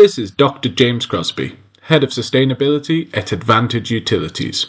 This 0.00 0.16
is 0.16 0.30
Dr. 0.30 0.70
James 0.70 1.04
Crosby, 1.04 1.58
Head 1.82 2.02
of 2.02 2.08
Sustainability 2.08 3.14
at 3.14 3.32
Advantage 3.32 3.90
Utilities. 3.90 4.68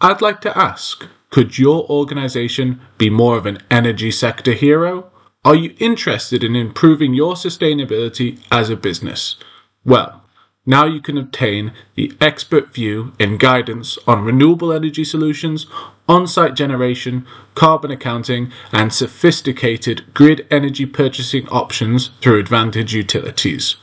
I'd 0.00 0.22
like 0.22 0.40
to 0.40 0.56
ask 0.56 1.06
could 1.28 1.58
your 1.58 1.84
organization 1.90 2.80
be 2.96 3.10
more 3.10 3.36
of 3.36 3.44
an 3.44 3.58
energy 3.70 4.10
sector 4.10 4.54
hero? 4.54 5.10
Are 5.44 5.54
you 5.54 5.74
interested 5.78 6.42
in 6.42 6.56
improving 6.56 7.12
your 7.12 7.34
sustainability 7.34 8.38
as 8.50 8.70
a 8.70 8.74
business? 8.74 9.36
Well, 9.84 10.24
now 10.64 10.86
you 10.86 11.02
can 11.02 11.18
obtain 11.18 11.74
the 11.94 12.14
expert 12.18 12.72
view 12.72 13.12
and 13.20 13.38
guidance 13.38 13.98
on 14.06 14.24
renewable 14.24 14.72
energy 14.72 15.04
solutions, 15.04 15.66
on 16.08 16.26
site 16.26 16.54
generation, 16.54 17.26
carbon 17.54 17.90
accounting, 17.90 18.50
and 18.72 18.94
sophisticated 18.94 20.14
grid 20.14 20.46
energy 20.50 20.86
purchasing 20.86 21.46
options 21.48 22.12
through 22.22 22.38
Advantage 22.38 22.94
Utilities. 22.94 23.76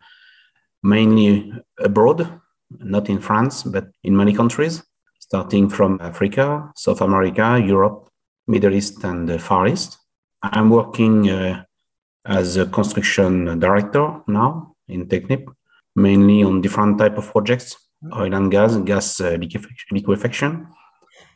mainly 0.82 1.52
abroad, 1.78 2.40
not 2.80 3.10
in 3.10 3.20
France, 3.20 3.64
but 3.64 3.90
in 4.06 4.16
many 4.16 4.34
countries, 4.34 4.82
starting 5.20 5.68
from 5.68 6.00
Africa, 6.02 6.72
South 6.78 7.02
America, 7.02 7.62
Europe, 7.62 8.10
Middle 8.48 8.74
East, 8.74 9.04
and 9.04 9.28
the 9.28 9.38
Far 9.38 9.68
East. 9.68 9.98
I'm 10.42 10.70
working 10.70 11.30
uh, 11.30 11.66
as 12.26 12.58
a 12.58 12.66
construction 12.66 13.60
director 13.60 14.22
now 14.28 14.76
in 14.88 15.08
Technip, 15.08 15.48
mainly 15.96 16.44
on 16.44 16.62
different 16.62 16.98
type 16.98 17.18
of 17.18 17.30
projects, 17.32 17.78
oil 18.16 18.34
and 18.34 18.52
gas, 18.52 18.76
gas 18.78 19.22
uh, 19.22 19.38
liquefaction, 19.92 20.68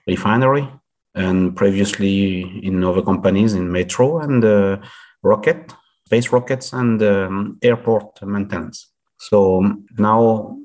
refinery, 0.07 0.67
and 1.15 1.55
previously 1.55 2.41
in 2.63 2.83
other 2.83 3.01
companies 3.01 3.53
in 3.53 3.71
metro 3.71 4.19
and 4.19 4.43
uh, 4.43 4.77
rocket, 5.23 5.73
space 6.05 6.31
rockets, 6.31 6.73
and 6.73 7.01
um, 7.01 7.57
airport 7.61 8.21
maintenance. 8.21 8.91
So 9.17 9.63
now 9.97 10.57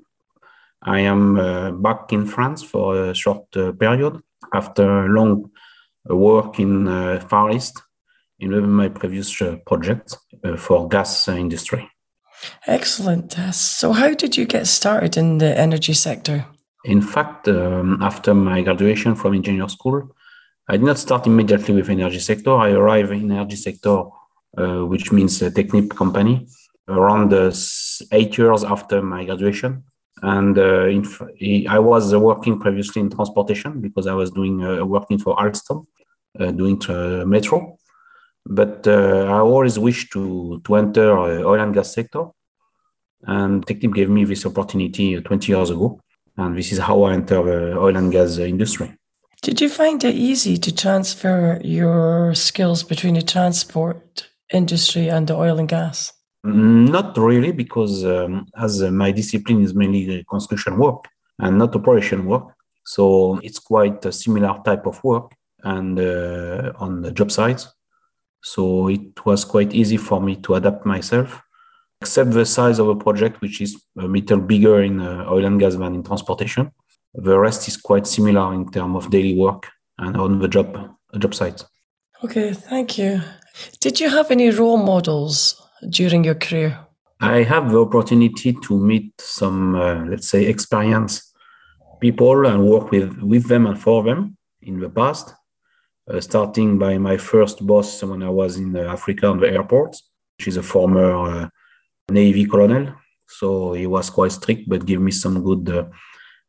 I 0.82 1.00
am 1.00 1.38
uh, 1.38 1.70
back 1.70 2.12
in 2.12 2.26
France 2.26 2.62
for 2.62 3.10
a 3.10 3.14
short 3.14 3.44
uh, 3.56 3.72
period 3.72 4.20
after 4.53 5.09
long 5.09 5.50
work 6.06 6.59
in 6.59 6.88
uh, 6.88 7.20
Far 7.28 7.53
East 7.53 7.82
in 8.40 8.70
my 8.70 8.88
previous 8.88 9.40
uh, 9.42 9.56
project 9.66 10.16
uh, 10.44 10.56
for 10.56 10.88
gas 10.88 11.28
industry. 11.28 11.88
Excellent. 12.66 13.32
So, 13.52 13.92
how 13.92 14.14
did 14.14 14.36
you 14.36 14.46
get 14.46 14.66
started 14.66 15.16
in 15.16 15.38
the 15.38 15.58
energy 15.58 15.92
sector? 15.92 16.46
In 16.84 17.02
fact, 17.02 17.48
um, 17.48 18.02
after 18.02 18.34
my 18.34 18.62
graduation 18.62 19.14
from 19.14 19.34
engineer 19.34 19.68
school, 19.68 20.16
I 20.68 20.78
did 20.78 20.86
not 20.86 20.98
start 20.98 21.26
immediately 21.26 21.74
with 21.74 21.90
energy 21.90 22.20
sector. 22.20 22.54
I 22.54 22.70
arrived 22.70 23.12
in 23.12 23.30
energy 23.30 23.56
sector, 23.56 24.04
uh, 24.56 24.86
which 24.86 25.12
means 25.12 25.42
a 25.42 25.50
Technip 25.50 25.94
company, 25.94 26.48
around 26.88 27.34
uh, 27.34 27.52
eight 28.12 28.38
years 28.38 28.64
after 28.64 29.02
my 29.02 29.24
graduation. 29.24 29.84
And 30.22 30.56
uh, 30.56 30.86
in, 30.86 31.04
I 31.68 31.78
was 31.78 32.14
working 32.14 32.58
previously 32.58 33.00
in 33.00 33.10
transportation 33.10 33.80
because 33.80 34.06
I 34.06 34.14
was 34.14 34.30
doing 34.30 34.64
uh, 34.64 34.84
working 34.84 35.18
for 35.18 35.36
Alstom, 35.36 35.86
doing 36.38 36.80
metro 37.28 37.78
but 38.46 38.86
uh, 38.86 39.24
I 39.24 39.38
always 39.38 39.78
wished 39.78 40.12
to 40.12 40.60
to 40.64 40.74
enter 40.76 41.16
oil 41.16 41.60
and 41.60 41.74
gas 41.74 41.94
sector, 41.94 42.24
and 43.22 43.64
Technip 43.66 43.94
gave 43.94 44.10
me 44.10 44.24
this 44.24 44.46
opportunity 44.46 45.16
uh, 45.16 45.20
20 45.20 45.52
years 45.52 45.70
ago, 45.70 46.00
and 46.36 46.56
this 46.56 46.72
is 46.72 46.78
how 46.78 47.02
I 47.02 47.14
entered 47.14 47.44
the 47.44 47.78
oil 47.78 47.96
and 47.96 48.10
gas 48.10 48.38
industry. 48.38 48.94
Did 49.42 49.60
you 49.60 49.68
find 49.70 50.02
it 50.04 50.14
easy 50.14 50.58
to 50.58 50.74
transfer 50.74 51.60
your 51.64 52.34
skills 52.34 52.82
between 52.82 53.14
the 53.14 53.22
transport 53.22 54.28
industry 54.52 55.08
and 55.08 55.26
the 55.26 55.34
oil 55.34 55.58
and 55.58 55.68
gas? 55.68 56.12
Not 56.44 57.16
really, 57.16 57.52
because 57.52 58.04
um, 58.04 58.46
as 58.56 58.82
uh, 58.82 58.90
my 58.90 59.12
discipline 59.12 59.62
is 59.62 59.74
mainly 59.74 60.24
construction 60.28 60.78
work 60.78 61.04
and 61.38 61.58
not 61.58 61.74
operation 61.74 62.26
work, 62.26 62.54
so 62.84 63.38
it's 63.42 63.58
quite 63.58 64.04
a 64.04 64.12
similar 64.12 64.58
type 64.64 64.86
of 64.86 65.02
work 65.04 65.32
and 65.62 65.98
uh, 65.98 66.72
on 66.78 67.02
the 67.02 67.12
job 67.12 67.30
sites 67.30 67.68
so 68.42 68.88
it 68.88 69.24
was 69.24 69.44
quite 69.44 69.74
easy 69.74 69.96
for 69.96 70.20
me 70.20 70.36
to 70.36 70.54
adapt 70.54 70.86
myself, 70.86 71.42
except 72.00 72.32
the 72.32 72.46
size 72.46 72.78
of 72.78 72.88
a 72.88 72.96
project, 72.96 73.40
which 73.40 73.60
is 73.60 73.80
a 73.98 74.06
little 74.06 74.40
bigger 74.40 74.82
in 74.82 75.00
uh, 75.00 75.26
oil 75.28 75.44
and 75.44 75.60
gas 75.60 75.74
than 75.76 75.94
in 75.94 76.02
transportation. 76.02 76.70
The 77.14 77.38
rest 77.38 77.68
is 77.68 77.76
quite 77.76 78.06
similar 78.06 78.54
in 78.54 78.70
terms 78.70 78.96
of 78.96 79.10
daily 79.10 79.36
work 79.36 79.68
and 79.98 80.16
on 80.16 80.38
the 80.38 80.48
job 80.48 80.96
job 81.18 81.34
site. 81.34 81.64
Okay, 82.22 82.52
thank 82.52 82.98
you. 82.98 83.20
Did 83.80 84.00
you 84.00 84.08
have 84.10 84.30
any 84.30 84.50
role 84.50 84.76
models 84.76 85.60
during 85.88 86.24
your 86.24 86.36
career? 86.36 86.78
I 87.20 87.42
have 87.42 87.70
the 87.70 87.80
opportunity 87.80 88.52
to 88.52 88.78
meet 88.78 89.12
some, 89.20 89.74
uh, 89.74 90.04
let's 90.06 90.28
say, 90.28 90.46
experienced 90.46 91.34
people 92.00 92.46
and 92.46 92.64
work 92.64 92.90
with, 92.90 93.18
with 93.20 93.46
them 93.48 93.66
and 93.66 93.78
for 93.78 94.02
them 94.02 94.36
in 94.62 94.80
the 94.80 94.88
past. 94.88 95.34
Uh, 96.10 96.21
starting 96.21 96.76
by 96.78 96.98
my 96.98 97.16
first 97.16 97.65
boss 97.65 98.03
when 98.03 98.22
I 98.22 98.28
was 98.31 98.56
in 98.56 98.75
uh, 98.75 98.81
Africa 98.81 99.28
on 99.28 99.38
the 99.38 99.48
airport. 99.48 99.97
She's 100.41 100.56
a 100.56 100.62
former 100.62 101.12
uh, 101.12 101.48
Navy 102.10 102.47
colonel, 102.47 102.95
so 103.28 103.74
he 103.74 103.86
was 103.86 104.10
quite 104.10 104.33
strict, 104.33 104.68
but 104.68 104.86
gave 104.86 105.01
me 105.01 105.12
some 105.12 105.45
good 105.45 105.89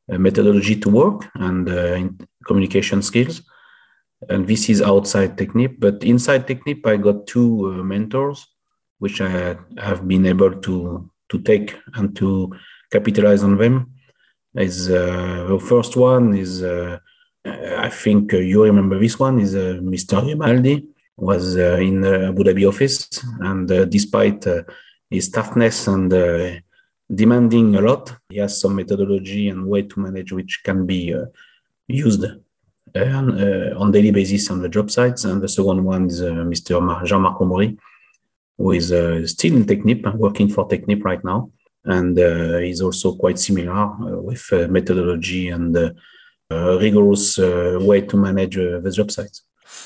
methodology 0.08 0.80
to 0.80 0.90
work 0.90 1.30
and 1.36 2.26
communication 2.48 3.02
skills. 3.02 3.44
And 4.30 4.48
this 4.48 4.70
is 4.70 4.82
outside 4.82 5.38
Technip, 5.38 5.76
but 5.80 6.04
inside 6.04 6.48
Technip, 6.48 6.86
I 6.88 6.98
got 6.98 7.28
two 7.28 7.84
mentors, 7.84 8.48
which 8.98 9.22
I 9.22 9.58
have 9.78 10.08
been 10.08 10.26
able 10.26 10.54
to 10.62 11.10
to 11.30 11.40
take 11.40 11.78
and 11.94 12.16
to 12.16 12.52
capitalize 12.92 13.44
on 13.44 13.58
them. 13.58 13.92
Is 14.56 14.90
uh, 14.90 15.46
the 15.48 15.60
first 15.60 15.96
one 15.96 16.34
is 16.34 16.64
uh, 16.64 16.98
I 17.46 17.90
think 17.90 18.34
uh, 18.34 18.38
you 18.38 18.64
remember 18.64 19.00
this 19.00 19.18
one 19.18 19.40
is 19.40 19.56
uh, 19.56 19.80
Mr. 19.82 20.22
Grimaldi 20.22 20.88
was 21.18 21.58
uh, 21.58 21.78
in 21.78 22.04
Abu 22.04 22.44
Dhabi 22.44 22.68
office, 22.68 23.10
and 23.40 23.68
despite 23.90 24.46
his 25.10 25.30
toughness 25.30 25.88
and 25.88 26.10
demanding 27.14 27.76
a 27.76 27.82
lot, 27.82 28.16
he 28.30 28.38
has 28.38 28.60
some 28.60 28.76
methodology 28.76 29.50
and 29.50 29.68
way 29.68 29.82
to 29.84 30.00
manage 30.00 30.32
which 30.32 30.62
can 30.64 30.86
be 30.86 31.14
used 31.88 32.24
on, 32.96 33.76
on 33.76 33.92
daily 33.92 34.12
basis 34.12 34.50
on 34.50 34.62
the 34.62 34.70
job 34.70 34.90
sites. 34.90 35.26
And 35.26 35.42
the 35.42 35.50
second 35.50 35.84
one 35.84 36.08
is 36.08 36.22
Mr. 36.22 37.06
Jean-Marc 37.06 37.40
Omori, 37.40 37.78
who 38.58 38.72
is 38.72 38.92
uh, 38.92 39.26
still 39.28 39.56
in 39.56 39.66
Technip, 39.66 40.16
working 40.16 40.50
for 40.50 40.68
Technip 40.68 41.04
right 41.04 41.24
now. 41.24 41.52
And 41.84 42.18
uh, 42.18 42.60
he's 42.60 42.82
also 42.82 43.16
quite 43.16 43.40
similar 43.40 43.72
uh, 43.72 44.22
with 44.22 44.48
uh, 44.54 44.68
methodology 44.68 45.50
and 45.50 45.76
rigorous 46.80 47.38
way 47.38 48.02
to 48.02 48.18
manage 48.18 48.56
the 48.56 48.92
job 48.94 49.12
sites. 49.12 49.44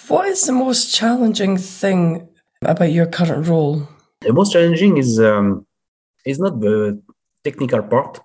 What 0.07 0.27
is 0.27 0.45
the 0.45 0.53
most 0.53 0.93
challenging 0.93 1.57
thing 1.57 2.27
about 2.61 2.91
your 2.91 3.07
current 3.07 3.47
role? 3.47 3.87
The 4.21 4.33
most 4.33 4.53
challenging 4.53 4.97
is 4.97 5.19
um, 5.19 5.65
is 6.25 6.39
not 6.39 6.59
the 6.59 7.01
technical 7.43 7.83
part 7.83 8.19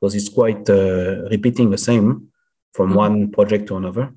because 0.00 0.14
it's 0.14 0.28
quite 0.28 0.68
uh, 0.68 1.28
repeating 1.30 1.70
the 1.70 1.78
same 1.78 2.28
from 2.72 2.88
mm-hmm. 2.88 3.04
one 3.04 3.30
project 3.30 3.66
to 3.68 3.76
another. 3.76 4.12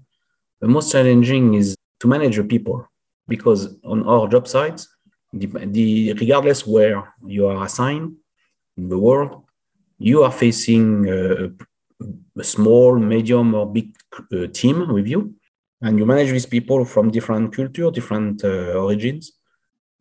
The 0.61 0.67
most 0.67 0.91
challenging 0.91 1.53
is 1.53 1.75
to 1.99 2.07
manage 2.07 2.37
the 2.37 2.43
people 2.43 2.87
because 3.27 3.75
on 3.83 4.07
our 4.07 4.27
job 4.27 4.47
sites, 4.47 4.87
the, 5.31 5.47
the 5.47 6.13
regardless 6.13 6.65
where 6.65 7.13
you 7.25 7.47
are 7.47 7.65
assigned 7.65 8.15
in 8.77 8.89
the 8.89 8.97
world, 8.97 9.43
you 9.97 10.23
are 10.23 10.31
facing 10.31 11.07
a, 11.09 11.49
a 12.37 12.43
small, 12.43 12.97
medium, 12.97 13.53
or 13.55 13.71
big 13.71 13.95
uh, 14.31 14.47
team 14.47 14.87
with 14.93 15.07
you, 15.07 15.35
and 15.81 15.97
you 15.99 16.05
manage 16.05 16.31
these 16.31 16.45
people 16.45 16.85
from 16.85 17.11
different 17.11 17.55
culture, 17.55 17.91
different 17.91 18.43
uh, 18.43 18.73
origins, 18.73 19.33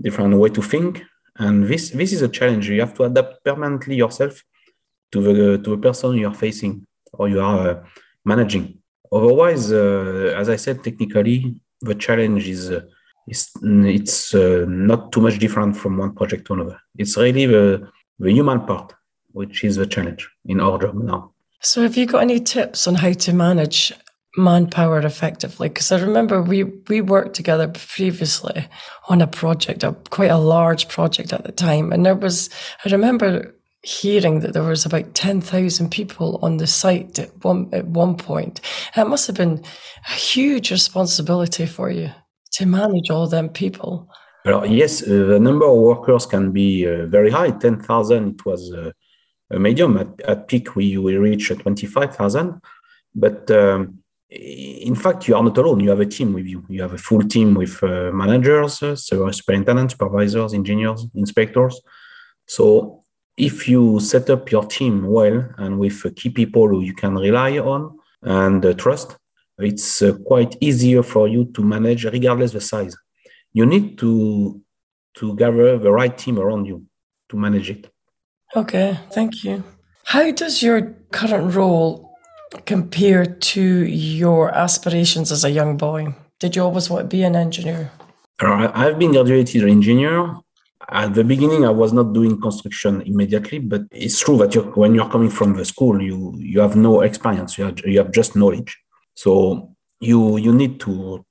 different 0.00 0.36
way 0.36 0.48
to 0.50 0.62
think, 0.62 1.02
and 1.36 1.66
this 1.66 1.90
this 1.90 2.12
is 2.12 2.22
a 2.22 2.28
challenge. 2.28 2.68
You 2.68 2.80
have 2.80 2.94
to 2.94 3.04
adapt 3.04 3.44
permanently 3.44 3.96
yourself 3.96 4.42
to 5.12 5.20
the 5.20 5.58
to 5.58 5.70
the 5.70 5.78
person 5.78 6.16
you 6.16 6.28
are 6.28 6.34
facing 6.34 6.86
or 7.12 7.28
you 7.28 7.40
are 7.40 7.68
uh, 7.68 7.84
managing. 8.24 8.78
Otherwise, 9.10 9.72
uh, 9.72 10.34
as 10.36 10.48
I 10.48 10.56
said, 10.56 10.82
technically 10.82 11.54
the 11.80 11.94
challenge 11.94 12.48
is 12.48 12.70
uh, 12.70 12.80
it's, 13.26 14.34
uh, 14.34 14.64
not 14.68 15.12
too 15.12 15.20
much 15.20 15.38
different 15.38 15.76
from 15.76 15.98
one 15.98 16.14
project 16.14 16.46
to 16.46 16.54
another. 16.54 16.80
It's 16.96 17.16
really 17.16 17.46
the, 17.46 17.88
the 18.18 18.32
human 18.32 18.60
part, 18.60 18.94
which 19.32 19.64
is 19.64 19.76
the 19.76 19.86
challenge 19.86 20.28
in 20.46 20.60
our 20.60 20.78
job 20.78 20.94
now. 20.94 21.31
So, 21.62 21.82
have 21.82 21.96
you 21.96 22.06
got 22.06 22.22
any 22.22 22.40
tips 22.40 22.88
on 22.88 22.96
how 22.96 23.12
to 23.12 23.32
manage 23.32 23.92
manpower 24.36 24.98
effectively? 25.00 25.68
Because 25.68 25.92
I 25.92 26.00
remember 26.00 26.42
we 26.42 26.64
we 26.64 27.00
worked 27.00 27.34
together 27.34 27.68
previously 27.68 28.66
on 29.08 29.22
a 29.22 29.26
project, 29.26 29.84
a 29.84 29.92
quite 30.10 30.30
a 30.30 30.38
large 30.38 30.88
project 30.88 31.32
at 31.32 31.44
the 31.44 31.52
time, 31.52 31.92
and 31.92 32.04
there 32.04 32.16
was 32.16 32.50
I 32.84 32.90
remember 32.90 33.54
hearing 33.84 34.40
that 34.40 34.52
there 34.52 34.62
was 34.62 34.86
about 34.86 35.14
10,000 35.14 35.90
people 35.90 36.38
on 36.40 36.58
the 36.58 36.66
site 36.66 37.18
at 37.18 37.44
one, 37.44 37.68
at 37.72 37.84
one 37.86 38.16
point. 38.16 38.60
It 38.96 39.08
must 39.08 39.26
have 39.26 39.36
been 39.36 39.64
a 40.08 40.12
huge 40.12 40.70
responsibility 40.70 41.66
for 41.66 41.90
you 41.90 42.10
to 42.52 42.66
manage 42.66 43.10
all 43.10 43.26
them 43.26 43.48
people. 43.48 44.08
Well, 44.44 44.64
yes, 44.66 45.02
uh, 45.02 45.06
the 45.06 45.40
number 45.40 45.66
of 45.66 45.78
workers 45.78 46.26
can 46.26 46.52
be 46.52 46.86
uh, 46.86 47.06
very 47.06 47.30
high. 47.30 47.50
10,000, 47.50 48.28
it 48.28 48.46
was 48.46 48.72
uh, 48.72 48.92
medium. 49.58 49.98
At, 49.98 50.20
at 50.22 50.48
peak, 50.48 50.76
we, 50.76 50.96
we 50.98 51.16
reached 51.16 51.58
25,000. 51.58 52.60
But 53.14 53.50
um, 53.50 54.02
in 54.30 54.94
fact, 54.94 55.28
you 55.28 55.36
are 55.36 55.42
not 55.42 55.58
alone. 55.58 55.80
You 55.80 55.90
have 55.90 56.00
a 56.00 56.06
team 56.06 56.32
with 56.32 56.46
you. 56.46 56.64
You 56.68 56.82
have 56.82 56.94
a 56.94 56.98
full 56.98 57.22
team 57.22 57.54
with 57.54 57.82
uh, 57.82 58.10
managers, 58.12 58.82
uh, 58.82 58.96
superintendents, 58.96 59.94
supervisors, 59.94 60.54
engineers, 60.54 61.06
inspectors. 61.14 61.80
So 62.46 63.02
if 63.36 63.68
you 63.68 64.00
set 64.00 64.30
up 64.30 64.50
your 64.50 64.64
team 64.66 65.06
well 65.06 65.50
and 65.58 65.78
with 65.78 66.14
key 66.16 66.30
people 66.30 66.68
who 66.68 66.80
you 66.80 66.94
can 66.94 67.14
rely 67.14 67.58
on 67.58 67.98
and 68.22 68.64
uh, 68.64 68.74
trust, 68.74 69.16
it's 69.58 70.02
uh, 70.02 70.14
quite 70.24 70.56
easier 70.60 71.02
for 71.02 71.28
you 71.28 71.46
to 71.46 71.62
manage 71.62 72.04
regardless 72.04 72.52
the 72.52 72.60
size. 72.60 72.96
You 73.52 73.66
need 73.66 73.98
to 73.98 74.60
to 75.14 75.36
gather 75.36 75.76
the 75.76 75.92
right 75.92 76.16
team 76.16 76.38
around 76.38 76.64
you 76.64 76.86
to 77.28 77.36
manage 77.36 77.68
it. 77.68 77.90
Okay, 78.54 78.98
thank 79.12 79.44
you. 79.44 79.64
How 80.04 80.30
does 80.30 80.62
your 80.62 80.94
current 81.10 81.54
role 81.54 82.12
compare 82.66 83.24
to 83.24 83.62
your 83.62 84.54
aspirations 84.54 85.32
as 85.32 85.44
a 85.44 85.50
young 85.50 85.76
boy? 85.76 86.14
Did 86.38 86.56
you 86.56 86.62
always 86.62 86.90
want 86.90 87.04
to 87.04 87.16
be 87.16 87.22
an 87.22 87.34
engineer? 87.34 87.90
Uh, 88.42 88.70
I've 88.74 88.98
been 88.98 89.12
graduated 89.12 89.64
engineer. 89.68 90.36
At 90.90 91.14
the 91.14 91.24
beginning, 91.24 91.64
I 91.64 91.70
was 91.70 91.92
not 91.92 92.12
doing 92.12 92.40
construction 92.40 93.00
immediately, 93.02 93.58
but 93.58 93.82
it's 93.90 94.20
true 94.20 94.36
that 94.38 94.54
you're, 94.54 94.64
when 94.64 94.94
you're 94.94 95.08
coming 95.08 95.30
from 95.30 95.56
the 95.56 95.64
school, 95.64 96.02
you 96.02 96.34
you 96.38 96.60
have 96.60 96.76
no 96.76 97.00
experience. 97.00 97.56
You 97.56 97.64
have, 97.66 97.78
you 97.86 97.98
have 97.98 98.10
just 98.10 98.36
knowledge. 98.36 98.76
So 99.14 99.70
you 100.00 100.36
you 100.36 100.52
need 100.52 100.80
to 100.80 101.24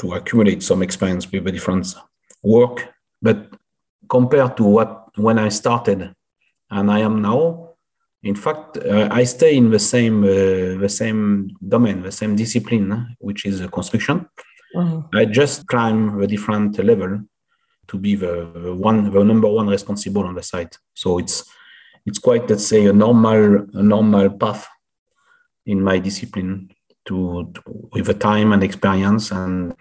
to 0.00 0.12
accumulate 0.12 0.62
some 0.62 0.82
experience 0.82 1.30
with 1.30 1.44
different 1.46 1.86
work. 2.42 2.92
But 3.22 3.54
compared 4.08 4.56
to 4.58 4.64
what 4.64 5.16
when 5.16 5.38
I 5.38 5.48
started 5.48 6.15
and 6.70 6.90
I 6.90 7.00
am 7.00 7.22
now, 7.22 7.66
in 8.22 8.34
fact, 8.34 8.78
uh, 8.78 9.08
I 9.10 9.24
stay 9.24 9.56
in 9.56 9.70
the 9.70 9.78
same 9.78 10.24
uh, 10.24 10.80
the 10.80 10.88
same 10.88 11.56
domain, 11.66 12.02
the 12.02 12.12
same 12.12 12.34
discipline, 12.34 13.16
which 13.20 13.46
is 13.46 13.60
construction. 13.68 14.28
Mm-hmm. 14.74 15.16
I 15.16 15.24
just 15.26 15.66
climb 15.66 16.18
the 16.20 16.26
different 16.26 16.78
level 16.84 17.20
to 17.88 17.98
be 17.98 18.16
the, 18.16 18.50
the 18.54 18.74
one 18.74 19.10
the 19.12 19.24
number 19.24 19.48
one 19.48 19.68
responsible 19.68 20.24
on 20.24 20.34
the 20.34 20.42
site. 20.42 20.76
So 20.94 21.18
it's 21.18 21.44
it's 22.04 22.18
quite 22.18 22.48
let's 22.50 22.66
say 22.66 22.86
a 22.86 22.92
normal 22.92 23.66
a 23.74 23.82
normal 23.82 24.30
path 24.30 24.68
in 25.66 25.82
my 25.82 25.98
discipline 25.98 26.70
to, 27.06 27.50
to, 27.54 27.88
with 27.92 28.06
the 28.06 28.14
time 28.14 28.52
and 28.52 28.62
experience 28.62 29.30
and 29.30 29.74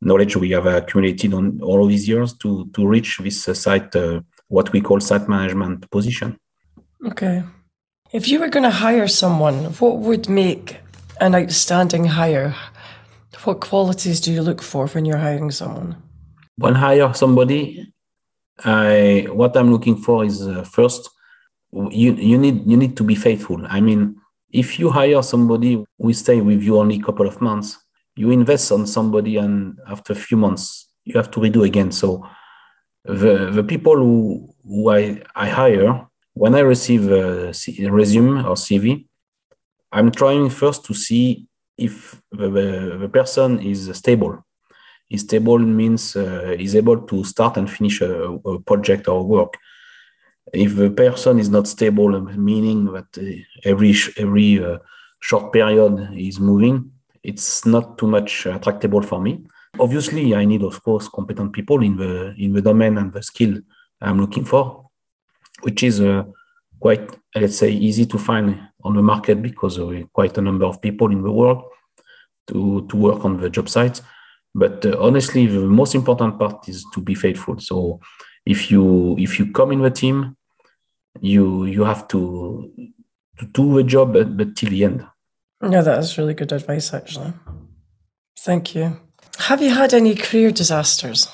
knowledge 0.00 0.36
we 0.36 0.50
have 0.50 0.66
accumulated 0.66 1.32
on 1.32 1.60
all 1.62 1.82
of 1.82 1.88
these 1.88 2.08
years 2.08 2.34
to 2.34 2.68
to 2.74 2.86
reach 2.86 3.18
this 3.18 3.48
uh, 3.48 3.54
site 3.54 3.94
uh, 3.96 4.20
what 4.48 4.72
we 4.72 4.80
call 4.80 5.00
site 5.00 5.28
management 5.28 5.90
position. 5.90 6.38
Okay. 7.06 7.42
If 8.12 8.28
you 8.28 8.40
were 8.40 8.48
going 8.48 8.64
to 8.64 8.70
hire 8.70 9.08
someone 9.08 9.64
what 9.80 9.98
would 9.98 10.28
make 10.28 10.76
an 11.20 11.34
outstanding 11.34 12.04
hire? 12.04 12.54
What 13.44 13.60
qualities 13.60 14.20
do 14.20 14.32
you 14.32 14.42
look 14.42 14.62
for 14.62 14.86
when 14.88 15.04
you're 15.04 15.18
hiring 15.18 15.50
someone? 15.50 15.96
When 16.56 16.74
hire 16.74 17.12
somebody 17.14 17.92
i 18.64 19.26
what 19.32 19.56
i'm 19.56 19.72
looking 19.72 19.96
for 19.96 20.24
is 20.24 20.46
uh, 20.46 20.62
first 20.62 21.08
you 21.90 22.12
you 22.14 22.36
need 22.36 22.62
you 22.70 22.76
need 22.76 22.96
to 22.96 23.02
be 23.02 23.14
faithful. 23.14 23.64
I 23.66 23.80
mean 23.80 24.16
if 24.50 24.78
you 24.78 24.90
hire 24.90 25.22
somebody 25.22 25.82
who 25.98 26.12
stay 26.12 26.40
with 26.40 26.62
you 26.62 26.78
only 26.78 26.96
a 26.96 27.02
couple 27.02 27.26
of 27.26 27.40
months, 27.40 27.78
you 28.14 28.30
invest 28.30 28.70
on 28.70 28.86
somebody 28.86 29.38
and 29.38 29.78
after 29.88 30.12
a 30.12 30.16
few 30.16 30.36
months 30.36 30.92
you 31.04 31.14
have 31.14 31.30
to 31.30 31.40
redo 31.40 31.64
again. 31.64 31.90
So 31.90 32.26
the, 33.04 33.50
the 33.50 33.64
people 33.64 33.96
who, 33.96 34.54
who 34.64 34.90
I, 34.90 35.22
I 35.34 35.48
hire, 35.48 36.06
when 36.34 36.54
I 36.54 36.60
receive 36.60 37.10
a, 37.10 37.52
resume 37.90 38.38
or 38.44 38.54
CV, 38.56 39.06
I'm 39.90 40.10
trying 40.10 40.48
first 40.50 40.84
to 40.86 40.94
see 40.94 41.46
if 41.76 42.20
the, 42.30 42.48
the, 42.48 42.98
the 43.00 43.08
person 43.08 43.60
is 43.60 43.90
stable. 43.94 44.44
Is 45.10 45.20
stable 45.22 45.58
means 45.58 46.16
uh, 46.16 46.56
is 46.58 46.74
able 46.74 47.02
to 47.02 47.22
start 47.24 47.58
and 47.58 47.70
finish 47.70 48.00
a, 48.00 48.32
a 48.32 48.60
project 48.60 49.08
or 49.08 49.26
work 49.26 49.58
if 50.52 50.76
the 50.76 50.90
person 50.90 51.38
is 51.38 51.48
not 51.48 51.66
stable, 51.66 52.20
meaning 52.20 52.92
that 52.92 53.06
uh, 53.18 53.42
every 53.64 53.94
every 54.16 54.62
uh, 54.64 54.78
short 55.20 55.52
period 55.52 56.10
is 56.16 56.38
moving, 56.40 56.90
it's 57.22 57.64
not 57.64 57.96
too 57.98 58.06
much 58.06 58.46
attractable 58.46 59.02
for 59.02 59.20
me. 59.20 59.44
Obviously, 59.78 60.34
I 60.34 60.44
need, 60.44 60.62
of 60.62 60.82
course, 60.82 61.08
competent 61.08 61.52
people 61.52 61.82
in 61.82 61.96
the 61.96 62.34
in 62.36 62.52
the 62.52 62.62
domain 62.62 62.98
and 62.98 63.12
the 63.12 63.22
skill 63.22 63.58
I'm 64.00 64.20
looking 64.20 64.44
for, 64.44 64.90
which 65.62 65.82
is 65.82 66.00
uh, 66.00 66.24
quite, 66.78 67.16
let's 67.34 67.56
say, 67.56 67.70
easy 67.70 68.06
to 68.06 68.18
find 68.18 68.60
on 68.84 68.94
the 68.94 69.02
market 69.02 69.40
because 69.40 69.78
of 69.78 69.94
quite 70.12 70.36
a 70.38 70.42
number 70.42 70.66
of 70.66 70.80
people 70.80 71.10
in 71.10 71.22
the 71.22 71.32
world 71.32 71.62
to 72.48 72.86
to 72.88 72.96
work 72.96 73.24
on 73.24 73.40
the 73.40 73.48
job 73.48 73.68
sites. 73.68 74.02
But 74.54 74.84
uh, 74.84 74.96
honestly, 75.00 75.46
the 75.46 75.60
most 75.60 75.94
important 75.94 76.38
part 76.38 76.68
is 76.68 76.84
to 76.92 77.00
be 77.00 77.14
faithful. 77.14 77.58
So 77.58 78.00
if 78.44 78.70
you 78.70 79.16
if 79.18 79.38
you 79.38 79.52
come 79.52 79.72
in 79.72 79.82
the 79.82 79.90
team 79.90 80.36
you 81.20 81.64
you 81.64 81.84
have 81.84 82.08
to 82.08 82.72
to 83.38 83.46
do 83.46 83.74
the 83.76 83.82
job 83.82 84.12
but, 84.12 84.36
but 84.36 84.56
till 84.56 84.70
the 84.70 84.84
end 84.84 85.06
yeah 85.62 85.82
that 85.82 85.98
is 85.98 86.18
really 86.18 86.34
good 86.34 86.52
advice 86.52 86.92
actually 86.94 87.32
thank 88.38 88.74
you 88.74 88.98
have 89.38 89.62
you 89.62 89.70
had 89.70 89.94
any 89.94 90.14
career 90.14 90.50
disasters 90.50 91.28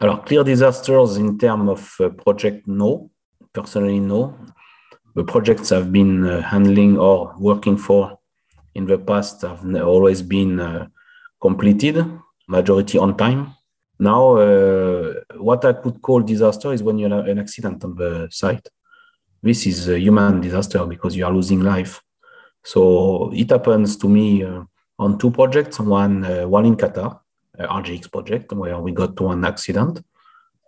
alors 0.00 0.24
clear 0.24 0.44
disasters 0.44 1.16
in 1.16 1.38
terms 1.38 1.68
of 1.68 1.94
uh, 2.00 2.08
project 2.08 2.66
no 2.66 3.10
personally 3.52 4.00
no 4.00 4.34
the 5.14 5.24
projects 5.24 5.72
i've 5.72 5.92
been 5.92 6.24
uh, 6.26 6.40
handling 6.42 6.98
or 6.98 7.34
working 7.38 7.76
for 7.76 8.18
in 8.74 8.86
the 8.86 8.98
past 8.98 9.42
have 9.42 9.64
always 9.82 10.22
been 10.22 10.60
uh, 10.60 10.86
completed 11.40 12.04
majority 12.48 12.98
on 12.98 13.16
time 13.16 13.54
now, 14.02 14.36
uh, 14.36 15.14
what 15.36 15.64
I 15.64 15.74
could 15.74 16.02
call 16.02 16.22
disaster 16.22 16.72
is 16.72 16.82
when 16.82 16.98
you 16.98 17.08
have 17.08 17.28
an 17.28 17.38
accident 17.38 17.84
on 17.84 17.94
the 17.94 18.26
site. 18.32 18.68
This 19.40 19.64
is 19.64 19.88
a 19.88 19.96
human 19.96 20.40
disaster 20.40 20.84
because 20.86 21.14
you 21.14 21.24
are 21.24 21.32
losing 21.32 21.60
life. 21.60 22.02
So 22.64 23.30
it 23.32 23.50
happens 23.50 23.96
to 23.98 24.08
me 24.08 24.42
uh, 24.42 24.64
on 24.98 25.18
two 25.18 25.30
projects. 25.30 25.78
One, 25.78 26.24
uh, 26.24 26.48
one 26.48 26.66
in 26.66 26.74
Qatar, 26.74 27.20
RGX 27.58 28.10
project, 28.10 28.52
where 28.52 28.78
we 28.78 28.92
got 28.92 29.16
to 29.16 29.28
an 29.28 29.44
accident, 29.44 30.02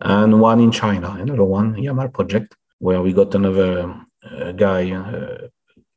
and 0.01 0.41
one 0.41 0.61
in 0.61 0.71
China, 0.71 1.17
another 1.19 1.45
one, 1.45 1.75
Yamal 1.75 2.13
project, 2.13 2.55
where 2.79 3.01
we 3.01 3.13
got 3.13 3.35
another 3.35 3.95
uh, 4.31 4.53
guy 4.53 4.93
uh, 4.93 5.49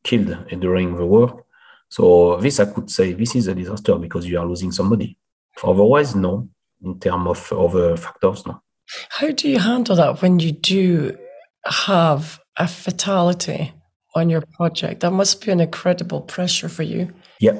killed 0.04 0.38
during 0.60 0.96
the 0.96 1.06
war. 1.06 1.44
So 1.90 2.38
this 2.38 2.60
I 2.60 2.66
could 2.66 2.90
say 2.90 3.14
this 3.14 3.36
is 3.36 3.48
a 3.48 3.56
disaster 3.56 3.96
because 3.96 4.26
you 4.26 4.40
are 4.40 4.46
losing 4.46 4.72
somebody. 4.72 5.18
Otherwise, 5.64 6.16
no. 6.16 6.50
In 6.84 7.00
terms 7.00 7.28
of 7.28 7.54
other 7.54 7.98
factors, 7.98 8.46
no. 8.46 8.62
How 9.10 9.32
do 9.32 9.50
you 9.50 9.60
handle 9.60 9.96
that 9.96 10.22
when 10.22 10.40
you 10.40 10.52
do 10.52 11.18
have 11.66 12.40
a 12.56 12.68
fatality 12.68 13.74
on 14.16 14.30
your 14.30 14.44
project? 14.56 15.02
That 15.02 15.12
must 15.12 15.44
be 15.44 15.52
an 15.52 15.60
incredible 15.60 16.22
pressure 16.22 16.70
for 16.70 16.84
you. 16.84 17.12
Yeah, 17.40 17.60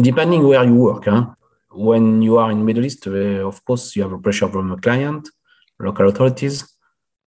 depending 0.00 0.48
where 0.48 0.64
you 0.64 0.74
work. 0.74 1.04
Huh? 1.04 1.26
When 1.70 2.22
you 2.22 2.38
are 2.38 2.50
in 2.50 2.64
Middle 2.64 2.84
East, 2.84 3.06
uh, 3.06 3.46
of 3.46 3.64
course, 3.64 3.94
you 3.94 4.02
have 4.02 4.12
a 4.12 4.18
pressure 4.18 4.48
from 4.48 4.72
a 4.72 4.76
client, 4.76 5.28
local 5.78 6.08
authorities, 6.08 6.64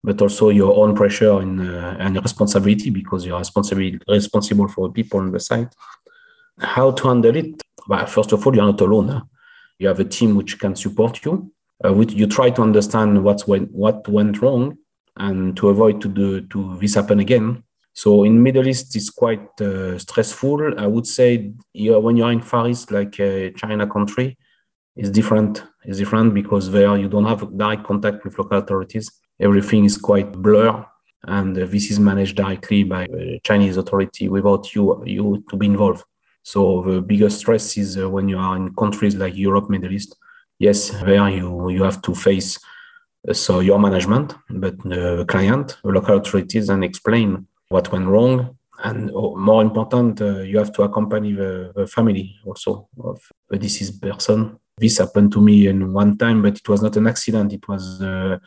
but 0.03 0.21
also 0.21 0.49
your 0.49 0.75
own 0.75 0.95
pressure 0.95 1.39
and, 1.39 1.61
uh, 1.61 1.95
and 1.99 2.21
responsibility 2.21 2.89
because 2.89 3.25
you 3.25 3.35
are 3.35 3.39
responsible 3.39 3.91
responsible 4.07 4.67
for 4.67 4.91
people 4.91 5.19
on 5.19 5.31
the 5.31 5.39
site. 5.39 5.73
How 6.59 6.91
to 6.91 7.07
handle 7.07 7.35
it? 7.35 7.61
Well, 7.87 8.05
first 8.07 8.31
of 8.31 8.45
all, 8.45 8.55
you're 8.55 8.65
not 8.65 8.81
alone. 8.81 9.23
You 9.79 9.87
have 9.87 9.99
a 9.99 10.05
team 10.05 10.35
which 10.35 10.59
can 10.59 10.75
support 10.75 11.23
you. 11.25 11.51
Uh, 11.83 11.97
you 11.99 12.27
try 12.27 12.49
to 12.51 12.61
understand 12.61 13.23
what's 13.23 13.47
went, 13.47 13.71
what 13.71 14.07
went 14.07 14.41
wrong 14.41 14.77
and 15.17 15.57
to 15.57 15.69
avoid 15.69 16.01
to 16.01 16.07
do 16.07 16.41
to 16.41 16.77
this 16.79 16.95
happen 16.95 17.19
again. 17.19 17.63
So 17.93 18.23
in 18.23 18.41
Middle 18.41 18.67
East, 18.67 18.95
it's 18.95 19.09
quite 19.09 19.59
uh, 19.61 19.97
stressful. 19.97 20.79
I 20.79 20.87
would 20.87 21.05
say 21.05 21.53
you're, 21.73 21.99
when 21.99 22.15
you're 22.17 22.31
in 22.31 22.41
Far 22.41 22.69
East, 22.69 22.91
like 22.91 23.19
a 23.19 23.51
China 23.51 23.85
country, 23.85 24.37
it's 24.95 25.09
different. 25.09 25.63
It's 25.83 25.97
different 25.97 26.33
because 26.33 26.71
there 26.71 26.97
you 26.97 27.09
don't 27.09 27.25
have 27.25 27.57
direct 27.57 27.83
contact 27.83 28.23
with 28.23 28.37
local 28.37 28.57
authorities. 28.57 29.11
Everything 29.39 29.85
is 29.85 29.97
quite 29.97 30.31
blur, 30.31 30.85
and 31.23 31.57
uh, 31.57 31.65
this 31.65 31.91
is 31.91 31.99
managed 31.99 32.37
directly 32.37 32.83
by 32.83 33.07
Chinese 33.43 33.77
authority 33.77 34.29
without 34.29 34.73
you 34.75 35.03
you 35.05 35.43
to 35.49 35.57
be 35.57 35.65
involved. 35.65 36.03
So 36.43 36.81
the 36.81 37.01
biggest 37.01 37.39
stress 37.39 37.77
is 37.77 37.97
uh, 37.97 38.09
when 38.09 38.27
you 38.27 38.37
are 38.37 38.55
in 38.55 38.73
countries 38.75 39.15
like 39.15 39.35
Europe, 39.35 39.69
Middle 39.69 39.91
East. 39.91 40.15
Yes, 40.59 40.89
there 40.89 41.29
you 41.29 41.69
you 41.69 41.83
have 41.83 42.01
to 42.03 42.13
face 42.13 42.59
uh, 43.27 43.33
so 43.33 43.59
your 43.59 43.79
management, 43.79 44.35
but 44.49 44.77
the 44.83 45.25
client, 45.27 45.77
the 45.83 45.91
local 45.91 46.17
authorities, 46.17 46.69
and 46.69 46.83
explain 46.83 47.47
what 47.71 47.91
went 47.91 48.07
wrong. 48.07 48.57
And 48.83 49.11
oh, 49.13 49.35
more 49.35 49.61
important, 49.61 50.21
uh, 50.21 50.39
you 50.39 50.57
have 50.57 50.71
to 50.73 50.83
accompany 50.83 51.33
the, 51.33 51.71
the, 51.75 51.85
family 51.85 52.35
also 52.45 52.89
of 53.03 53.21
the 53.49 53.57
deceased 53.57 54.01
person. 54.01 54.57
This 54.77 54.97
happened 54.97 55.31
to 55.33 55.41
me 55.41 55.67
in 55.67 55.93
one 55.93 56.17
time, 56.17 56.41
but 56.41 56.57
it 56.57 56.67
was 56.67 56.81
not 56.81 56.97
an 56.97 57.05
accident. 57.05 57.53
It 57.53 57.67
was 57.67 58.01
uh, 58.01 58.39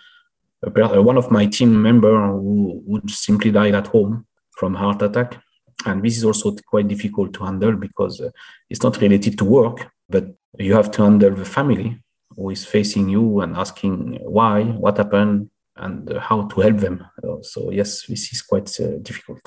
one 0.62 1.16
of 1.16 1.30
my 1.30 1.46
team 1.46 1.80
member 1.80 2.26
who, 2.28 2.82
who 2.86 3.00
simply 3.08 3.52
died 3.52 3.74
at 3.74 3.86
home 3.86 4.26
from 4.50 4.74
heart 4.74 5.02
attack 5.02 5.38
and 5.86 6.02
this 6.02 6.16
is 6.16 6.24
also 6.24 6.54
quite 6.66 6.88
difficult 6.88 7.32
to 7.34 7.44
handle 7.44 7.72
because 7.72 8.20
uh, 8.20 8.30
it's 8.70 8.82
not 8.82 9.00
related 9.00 9.36
to 9.38 9.44
work 9.44 9.90
but 10.08 10.26
you 10.58 10.74
have 10.74 10.90
to 10.90 11.02
handle 11.02 11.34
the 11.34 11.44
family 11.44 12.00
who 12.36 12.50
is 12.50 12.64
facing 12.64 13.08
you 13.08 13.40
and 13.40 13.56
asking 13.56 14.18
why 14.22 14.62
what 14.62 14.96
happened 14.96 15.50
and 15.76 16.10
how 16.18 16.46
to 16.48 16.60
help 16.60 16.78
them. 16.78 17.04
Uh, 17.22 17.42
so 17.42 17.70
yes 17.70 18.06
this 18.06 18.32
is 18.32 18.42
quite 18.42 18.68
uh, 18.80 18.98
difficult. 19.02 19.40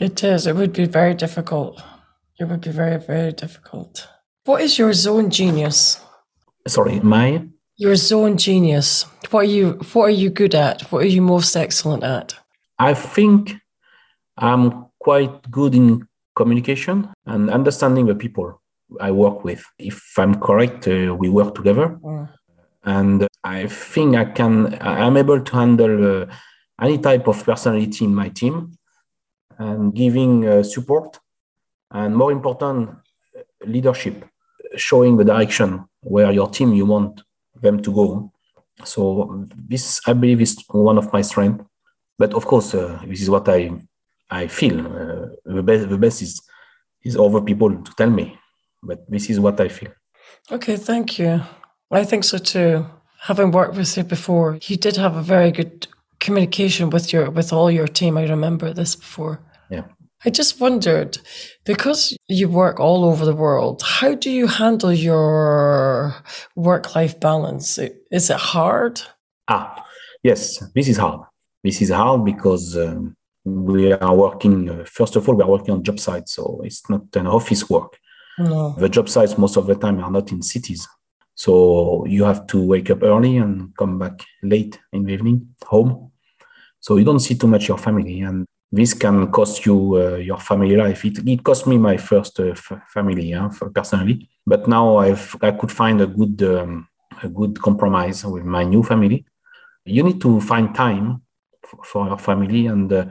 It 0.00 0.24
is. 0.24 0.46
It 0.46 0.56
would 0.56 0.72
be 0.72 0.86
very 0.86 1.14
difficult. 1.14 1.82
It 2.38 2.44
would 2.44 2.60
be 2.60 2.70
very 2.70 2.98
very 2.98 3.32
difficult. 3.32 4.08
What 4.44 4.60
is 4.62 4.78
your 4.78 4.92
zone 4.92 5.30
genius? 5.30 6.00
Sorry 6.66 7.00
my? 7.00 7.46
Your 7.76 7.96
zone 7.96 8.36
genius. 8.36 9.06
What 9.30 9.40
are 9.40 9.44
you 9.44 9.72
what 9.92 10.04
are 10.04 10.18
you 10.22 10.30
good 10.30 10.54
at? 10.54 10.82
What 10.90 11.02
are 11.04 11.08
you 11.16 11.22
most 11.22 11.56
excellent 11.56 12.04
at? 12.04 12.34
I 12.78 12.94
think 12.94 13.54
i'm 14.36 14.86
quite 14.98 15.48
good 15.48 15.76
in 15.76 16.08
communication 16.34 17.08
and 17.26 17.50
understanding 17.50 18.06
the 18.06 18.14
people 18.14 18.60
I 19.00 19.10
work 19.10 19.44
with. 19.44 19.64
If 19.78 20.02
I'm 20.18 20.40
correct, 20.40 20.86
uh, 20.88 21.14
we 21.14 21.28
work 21.28 21.54
together. 21.54 21.98
Mm. 22.02 22.28
And 22.84 23.28
I 23.44 23.66
think 23.66 24.16
I 24.16 24.24
can, 24.24 24.78
I'm 24.80 25.16
able 25.18 25.40
to 25.40 25.56
handle 25.56 26.22
uh, 26.22 26.26
any 26.80 26.98
type 26.98 27.28
of 27.28 27.44
personality 27.44 28.04
in 28.04 28.14
my 28.14 28.30
team 28.30 28.78
and 29.58 29.94
giving 29.94 30.48
uh, 30.48 30.62
support 30.62 31.20
and 31.90 32.16
more 32.16 32.32
important, 32.32 32.90
leadership, 33.64 34.24
showing 34.76 35.16
the 35.16 35.24
direction 35.24 35.84
where 36.00 36.32
your 36.32 36.48
team 36.48 36.72
you 36.72 36.86
want 36.86 37.22
them 37.60 37.80
to 37.82 37.92
go. 37.92 38.32
So 38.84 39.46
this, 39.56 40.00
I 40.06 40.14
believe, 40.14 40.40
is 40.40 40.64
one 40.68 40.98
of 40.98 41.12
my 41.12 41.22
strengths. 41.22 41.64
But 42.18 42.34
of 42.34 42.46
course, 42.46 42.74
uh, 42.74 43.00
this 43.06 43.22
is 43.22 43.30
what 43.30 43.48
I 43.48 43.70
I 44.30 44.46
feel. 44.46 44.80
Uh, 44.80 45.26
the 45.44 45.62
best 45.62 45.88
the 45.88 45.98
best 45.98 46.22
is 46.22 46.40
is 47.02 47.16
other 47.16 47.40
people 47.40 47.70
to 47.70 47.92
tell 47.94 48.10
me, 48.10 48.38
but 48.82 49.08
this 49.08 49.30
is 49.30 49.38
what 49.38 49.60
I 49.60 49.68
feel. 49.68 49.92
Okay, 50.50 50.76
thank 50.76 51.18
you. 51.18 51.42
I 51.90 52.04
think 52.04 52.24
so 52.24 52.38
too. 52.38 52.86
Having 53.24 53.52
worked 53.52 53.76
with 53.76 53.96
you 53.96 54.04
before, 54.04 54.58
you 54.62 54.76
did 54.76 54.96
have 54.96 55.16
a 55.16 55.22
very 55.22 55.50
good 55.50 55.86
communication 56.20 56.90
with 56.90 57.12
your 57.12 57.30
with 57.30 57.52
all 57.52 57.70
your 57.70 57.86
team. 57.86 58.18
I 58.18 58.24
remember 58.24 58.72
this 58.72 58.96
before. 58.96 59.40
Yeah. 59.70 59.84
I 60.26 60.30
just 60.30 60.58
wondered, 60.58 61.18
because 61.64 62.16
you 62.28 62.48
work 62.48 62.80
all 62.80 63.04
over 63.04 63.26
the 63.26 63.34
world, 63.34 63.82
how 63.82 64.14
do 64.14 64.30
you 64.30 64.46
handle 64.46 64.92
your 64.92 66.14
work 66.56 66.94
life 66.94 67.20
balance? 67.20 67.78
Is 68.10 68.30
it 68.30 68.40
hard? 68.54 69.02
Ah, 69.48 69.84
yes, 70.22 70.62
this 70.74 70.88
is 70.88 70.96
hard. 70.96 71.20
This 71.62 71.82
is 71.82 71.90
hard 71.90 72.24
because 72.24 72.74
um, 72.76 73.14
we 73.44 73.92
are 73.92 74.14
working 74.14 74.70
uh, 74.70 74.84
first 74.86 75.16
of 75.16 75.28
all 75.28 75.34
we 75.34 75.42
are 75.42 75.50
working 75.50 75.74
on 75.74 75.82
job 75.82 76.00
sites 76.00 76.32
so 76.32 76.60
it's 76.64 76.88
not 76.88 77.02
an 77.14 77.26
office 77.26 77.68
work 77.68 77.98
no. 78.38 78.74
the 78.78 78.88
job 78.88 79.08
sites 79.08 79.36
most 79.36 79.56
of 79.56 79.66
the 79.66 79.74
time 79.74 80.02
are 80.02 80.10
not 80.10 80.32
in 80.32 80.40
cities 80.40 80.88
so 81.34 82.04
you 82.06 82.24
have 82.24 82.46
to 82.48 82.62
wake 82.64 82.90
up 82.90 83.02
early 83.02 83.36
and 83.38 83.76
come 83.76 83.98
back 83.98 84.24
late 84.42 84.78
in 84.92 85.04
the 85.04 85.12
evening 85.12 85.54
home. 85.64 86.12
So 86.80 86.96
you 86.96 87.04
don't 87.04 87.20
see 87.20 87.34
too 87.34 87.46
much 87.46 87.68
your 87.68 87.78
family 87.78 88.20
and 88.20 88.46
this 88.70 88.94
can 88.94 89.30
cost 89.30 89.66
you 89.66 89.96
uh, 89.96 90.16
your 90.16 90.38
family 90.38 90.76
life. 90.76 91.04
It, 91.04 91.26
it 91.26 91.42
cost 91.42 91.66
me 91.66 91.78
my 91.78 91.96
first 91.96 92.38
uh, 92.40 92.50
f- 92.50 92.82
family 92.88 93.34
personally. 93.74 94.28
But 94.46 94.68
now 94.68 94.98
i've 94.98 95.34
i 95.40 95.50
could 95.50 95.72
find 95.72 96.00
a 96.00 96.06
good 96.06 96.42
um, 96.42 96.88
a 97.22 97.28
good 97.28 97.60
compromise 97.60 98.24
with 98.24 98.44
my 98.44 98.64
new 98.64 98.82
family. 98.82 99.24
You 99.84 100.02
need 100.02 100.20
to 100.22 100.40
find 100.40 100.74
time 100.74 101.22
for 101.84 102.06
your 102.06 102.18
family 102.18 102.66
and 102.66 102.92
uh, 102.92 103.06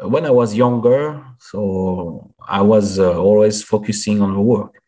when 0.00 0.26
I 0.26 0.30
was 0.30 0.54
younger, 0.54 1.24
so 1.38 2.34
I 2.46 2.60
was 2.62 2.98
uh, 2.98 3.16
always 3.18 3.62
focusing 3.62 4.20
on 4.20 4.34
the 4.34 4.40
work 4.40 4.80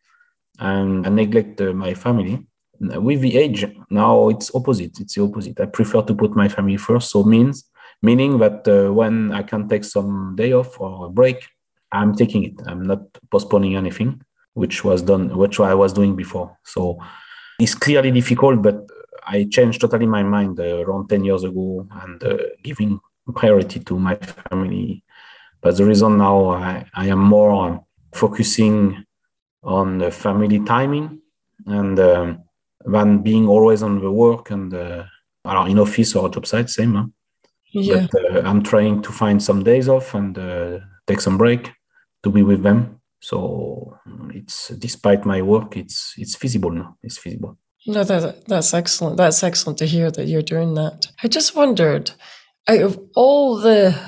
and 0.58 1.06
I 1.06 1.10
neglect 1.10 1.60
uh, 1.60 1.72
my 1.72 1.94
family. 1.94 2.46
With 2.78 3.22
the 3.22 3.38
age 3.38 3.64
now, 3.90 4.28
it's 4.28 4.54
opposite. 4.54 5.00
It's 5.00 5.14
the 5.14 5.22
opposite. 5.22 5.58
I 5.60 5.66
prefer 5.66 6.02
to 6.02 6.14
put 6.14 6.36
my 6.36 6.48
family 6.48 6.76
first. 6.76 7.10
So 7.10 7.24
means 7.24 7.64
meaning 8.02 8.38
that 8.38 8.68
uh, 8.68 8.92
when 8.92 9.32
I 9.32 9.42
can 9.42 9.68
take 9.68 9.84
some 9.84 10.34
day 10.36 10.52
off 10.52 10.78
or 10.80 11.06
a 11.06 11.08
break, 11.10 11.46
I'm 11.92 12.14
taking 12.14 12.44
it. 12.44 12.54
I'm 12.66 12.82
not 12.82 13.00
postponing 13.30 13.76
anything, 13.76 14.20
which 14.54 14.84
was 14.84 15.02
done, 15.02 15.36
which 15.36 15.58
I 15.60 15.74
was 15.74 15.92
doing 15.92 16.16
before. 16.16 16.58
So 16.64 16.98
it's 17.58 17.74
clearly 17.74 18.10
difficult, 18.10 18.60
but 18.62 18.86
I 19.26 19.46
changed 19.50 19.80
totally 19.80 20.06
my 20.06 20.22
mind 20.22 20.60
uh, 20.60 20.84
around 20.84 21.08
10 21.08 21.24
years 21.24 21.44
ago 21.44 21.86
and 22.02 22.22
uh, 22.22 22.36
giving 22.62 23.00
priority 23.34 23.80
to 23.80 23.98
my 23.98 24.16
family. 24.16 25.02
But 25.60 25.76
the 25.76 25.84
reason 25.84 26.18
now 26.18 26.50
I, 26.50 26.86
I 26.94 27.06
am 27.06 27.20
more 27.20 27.84
focusing 28.12 29.05
on 29.66 29.98
the 29.98 30.10
family 30.10 30.60
timing 30.60 31.20
and 31.66 31.98
um, 31.98 32.42
than 32.84 33.22
being 33.22 33.48
always 33.48 33.82
on 33.82 34.00
the 34.00 34.10
work 34.10 34.50
and 34.50 34.72
uh, 34.72 35.04
in 35.66 35.78
office 35.78 36.14
or 36.14 36.28
job 36.28 36.46
site, 36.46 36.70
same. 36.70 36.94
Huh? 36.94 37.06
Yeah. 37.72 38.06
But 38.10 38.36
uh, 38.36 38.48
I'm 38.48 38.62
trying 38.62 39.02
to 39.02 39.12
find 39.12 39.42
some 39.42 39.64
days 39.64 39.88
off 39.88 40.14
and 40.14 40.38
uh, 40.38 40.78
take 41.06 41.20
some 41.20 41.36
break 41.36 41.72
to 42.22 42.30
be 42.30 42.42
with 42.42 42.62
them. 42.62 43.00
So 43.20 43.98
it's 44.32 44.68
despite 44.68 45.24
my 45.24 45.42
work, 45.42 45.76
it's 45.76 46.14
it's 46.16 46.36
feasible 46.36 46.70
now. 46.70 46.96
It's 47.02 47.18
feasible. 47.18 47.58
No, 47.86 48.04
that 48.04 48.46
that's 48.46 48.74
excellent. 48.74 49.16
That's 49.16 49.42
excellent 49.42 49.78
to 49.78 49.86
hear 49.86 50.10
that 50.10 50.26
you're 50.26 50.42
doing 50.42 50.74
that. 50.74 51.06
I 51.22 51.28
just 51.28 51.56
wondered 51.56 52.12
out 52.68 52.80
of 52.80 53.00
all 53.14 53.56
the 53.56 53.98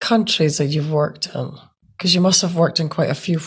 countries 0.00 0.58
that 0.58 0.66
you've 0.66 0.92
worked 0.92 1.28
in, 1.34 1.52
because 1.98 2.14
you 2.14 2.20
must 2.20 2.42
have 2.42 2.54
worked 2.54 2.78
in 2.78 2.88
quite 2.88 3.10
a 3.10 3.14
few, 3.14 3.40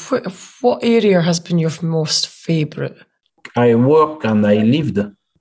what, 0.60 0.84
area 0.84 1.22
has 1.22 1.40
been 1.40 1.58
your 1.58 1.72
most 1.82 2.28
favorite? 2.28 2.98
I 3.56 3.76
work 3.76 4.26
and 4.26 4.46
I 4.46 4.56
lived 4.56 5.00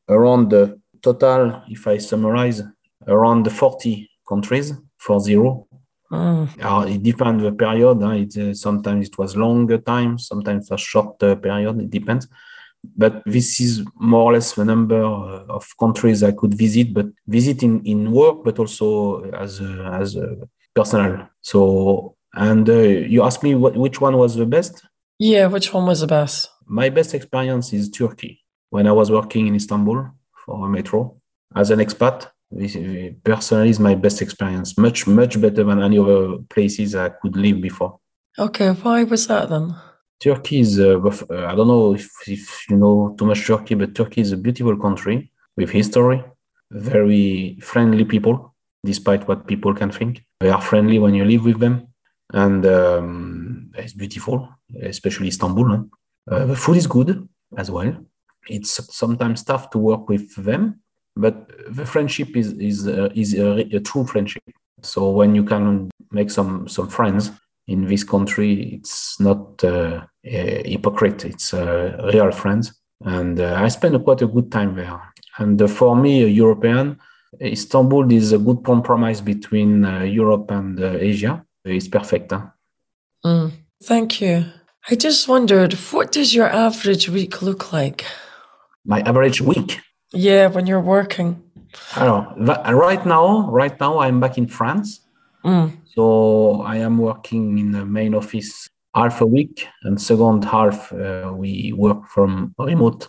around 0.08 0.50
the 0.50 0.80
total, 1.02 1.62
if 1.68 1.88
I 1.88 1.98
summarize, 1.98 2.62
around 3.08 3.46
the 3.46 3.50
40 3.50 4.08
countries 4.28 4.72
for 4.96 5.18
zero. 5.18 5.66
Mm. 6.12 6.48
Uh, 6.62 6.86
it 6.86 7.02
depends 7.02 7.42
the 7.42 7.52
period. 7.52 7.98
Huh? 8.00 8.10
It, 8.10 8.36
uh, 8.36 8.54
sometimes 8.54 9.08
it 9.08 9.18
was 9.18 9.36
longer 9.36 9.78
time, 9.78 10.16
sometimes 10.16 10.70
a 10.70 10.78
short 10.78 11.18
period. 11.18 11.80
It 11.80 11.90
depends. 11.90 12.28
but 12.96 13.22
this 13.26 13.60
is 13.60 13.84
more 13.96 14.30
or 14.30 14.32
less 14.34 14.54
the 14.54 14.64
number 14.64 15.02
of 15.02 15.66
countries 15.78 16.22
I 16.22 16.32
could 16.32 16.54
visit, 16.54 16.94
but 16.94 17.06
visit 17.26 17.62
in, 17.62 17.82
in 17.84 18.10
work, 18.10 18.42
but 18.44 18.58
also 18.58 19.24
as 19.32 19.60
a, 19.60 19.98
as 20.00 20.16
a 20.16 20.36
personal. 20.74 21.28
So, 21.42 22.16
and 22.34 22.68
uh, 22.68 22.72
you 22.74 23.22
asked 23.22 23.42
me 23.42 23.54
what, 23.54 23.76
which 23.76 24.00
one 24.00 24.16
was 24.16 24.36
the 24.36 24.46
best? 24.46 24.82
Yeah, 25.18 25.46
which 25.46 25.72
one 25.74 25.86
was 25.86 26.00
the 26.00 26.06
best? 26.06 26.48
My 26.66 26.88
best 26.88 27.14
experience 27.14 27.72
is 27.72 27.90
Turkey. 27.90 28.42
When 28.70 28.86
I 28.86 28.92
was 28.92 29.10
working 29.10 29.48
in 29.48 29.54
Istanbul 29.54 30.08
for 30.44 30.66
a 30.66 30.68
metro 30.68 31.16
as 31.54 31.70
an 31.70 31.80
expat, 31.80 32.28
this 32.50 32.76
personally 33.22 33.70
is 33.70 33.78
my 33.78 33.94
best 33.94 34.22
experience. 34.22 34.76
Much, 34.78 35.06
much 35.06 35.40
better 35.40 35.64
than 35.64 35.82
any 35.82 35.98
other 35.98 36.38
places 36.48 36.94
I 36.94 37.10
could 37.10 37.36
live 37.36 37.60
before. 37.60 37.98
Okay, 38.38 38.70
why 38.70 39.04
was 39.04 39.26
that 39.26 39.50
then? 39.50 39.74
Turkey 40.20 40.60
is, 40.60 40.78
uh, 40.78 40.98
I 40.98 41.54
don't 41.54 41.68
know 41.68 41.94
if, 41.94 42.10
if 42.26 42.68
you 42.68 42.76
know 42.76 43.14
too 43.18 43.24
much 43.24 43.46
Turkey, 43.46 43.74
but 43.74 43.94
Turkey 43.94 44.20
is 44.20 44.32
a 44.32 44.36
beautiful 44.36 44.76
country 44.76 45.32
with 45.56 45.70
history, 45.70 46.22
very 46.70 47.58
friendly 47.62 48.04
people, 48.04 48.54
despite 48.84 49.26
what 49.26 49.46
people 49.46 49.74
can 49.74 49.90
think. 49.90 50.24
They 50.40 50.50
are 50.50 50.60
friendly 50.60 50.98
when 50.98 51.14
you 51.14 51.24
live 51.24 51.44
with 51.44 51.58
them, 51.58 51.88
and 52.32 52.64
um, 52.66 53.70
it's 53.76 53.92
beautiful, 53.92 54.48
especially 54.82 55.28
Istanbul. 55.28 55.68
Huh? 55.68 55.82
Uh, 56.30 56.46
the 56.46 56.56
food 56.56 56.76
is 56.76 56.86
good 56.86 57.28
as 57.56 57.70
well. 57.70 57.96
It's 58.48 58.70
sometimes 58.94 59.42
tough 59.42 59.70
to 59.70 59.78
work 59.78 60.08
with 60.08 60.34
them, 60.36 60.80
but 61.16 61.50
the 61.68 61.84
friendship 61.84 62.36
is 62.36 62.52
is 62.54 62.86
uh, 62.88 63.10
is 63.14 63.34
a, 63.34 63.60
a 63.76 63.80
true 63.80 64.06
friendship. 64.06 64.42
So 64.82 65.10
when 65.10 65.34
you 65.34 65.44
can 65.44 65.90
make 66.10 66.30
some 66.30 66.68
some 66.68 66.88
friends 66.88 67.30
in 67.66 67.86
this 67.86 68.04
country, 68.04 68.74
it's 68.74 69.20
not 69.20 69.62
uh, 69.62 70.04
hypocrite. 70.22 71.24
It's 71.24 71.52
uh, 71.52 72.10
real 72.12 72.30
friends, 72.32 72.72
and 73.04 73.40
uh, 73.40 73.60
I 73.60 73.68
spent 73.68 74.02
quite 74.04 74.22
a 74.22 74.26
good 74.26 74.50
time 74.50 74.74
there. 74.74 75.00
And 75.38 75.70
for 75.70 75.96
me, 75.96 76.22
a 76.22 76.26
European, 76.26 76.98
Istanbul 77.40 78.12
is 78.12 78.32
a 78.32 78.38
good 78.38 78.64
compromise 78.64 79.20
between 79.20 79.84
uh, 79.84 80.02
Europe 80.02 80.50
and 80.50 80.80
Asia. 80.80 81.44
It's 81.64 81.88
perfect. 81.88 82.32
Huh? 82.32 82.46
Mm, 83.24 83.52
thank 83.82 84.20
you. 84.20 84.46
I 84.90 84.94
just 84.94 85.28
wondered, 85.28 85.74
what 85.92 86.12
does 86.12 86.34
your 86.34 86.48
average 86.48 87.08
week 87.08 87.42
look 87.42 87.72
like? 87.72 88.04
My 88.84 89.00
average 89.02 89.40
week? 89.40 89.80
Yeah, 90.12 90.46
when 90.48 90.66
you're 90.66 90.80
working. 90.80 91.42
I 91.96 92.04
don't 92.04 92.40
know. 92.40 92.54
Right 92.72 93.04
now, 93.04 93.50
right 93.50 93.78
now, 93.78 94.00
I'm 94.00 94.20
back 94.20 94.38
in 94.38 94.48
France. 94.48 95.00
Mm. 95.44 95.76
So 95.84 96.62
I 96.62 96.76
am 96.76 96.98
working 96.98 97.58
in 97.58 97.72
the 97.72 97.84
main 97.84 98.14
office 98.14 98.68
half 98.94 99.20
a 99.20 99.26
week, 99.26 99.66
and 99.84 100.00
second 100.00 100.44
half 100.44 100.92
uh, 100.92 101.32
we 101.34 101.72
work 101.76 102.08
from 102.08 102.54
remote 102.58 103.08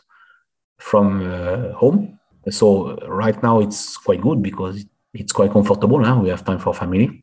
from 0.77 1.21
uh, 1.21 1.73
home. 1.73 2.19
So 2.49 2.95
right 3.07 3.41
now 3.41 3.59
it's 3.59 3.97
quite 3.97 4.21
good 4.21 4.41
because 4.41 4.83
it's 5.13 5.31
quite 5.31 5.51
comfortable. 5.51 6.03
Huh? 6.03 6.19
We 6.21 6.29
have 6.29 6.43
time 6.43 6.59
for 6.59 6.73
family. 6.73 7.20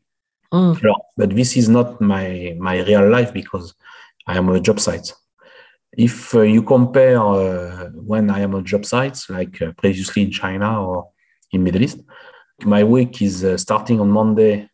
Mm. 0.53 0.79
But 1.15 1.35
this 1.35 1.55
is 1.57 1.69
not 1.69 2.01
my 2.01 2.55
my 2.59 2.81
real 2.81 3.07
life 3.09 3.31
because 3.33 3.73
I 4.25 4.37
am 4.37 4.49
on 4.49 4.55
a 4.55 4.59
job 4.59 4.79
site. 4.79 5.13
If 5.93 6.33
uh, 6.35 6.41
you 6.41 6.63
compare 6.63 7.19
uh, 7.19 7.89
when 7.93 8.29
I 8.29 8.39
am 8.41 8.55
on 8.55 8.65
job 8.65 8.85
sites, 8.85 9.29
like 9.29 9.61
uh, 9.61 9.71
previously 9.73 10.23
in 10.23 10.31
China 10.31 10.83
or 10.83 11.09
in 11.51 11.63
Middle 11.63 11.83
East, 11.83 11.99
my 12.63 12.83
week 12.83 13.21
is 13.21 13.43
uh, 13.43 13.57
starting 13.57 13.99
on 13.99 14.11
Monday 14.11 14.69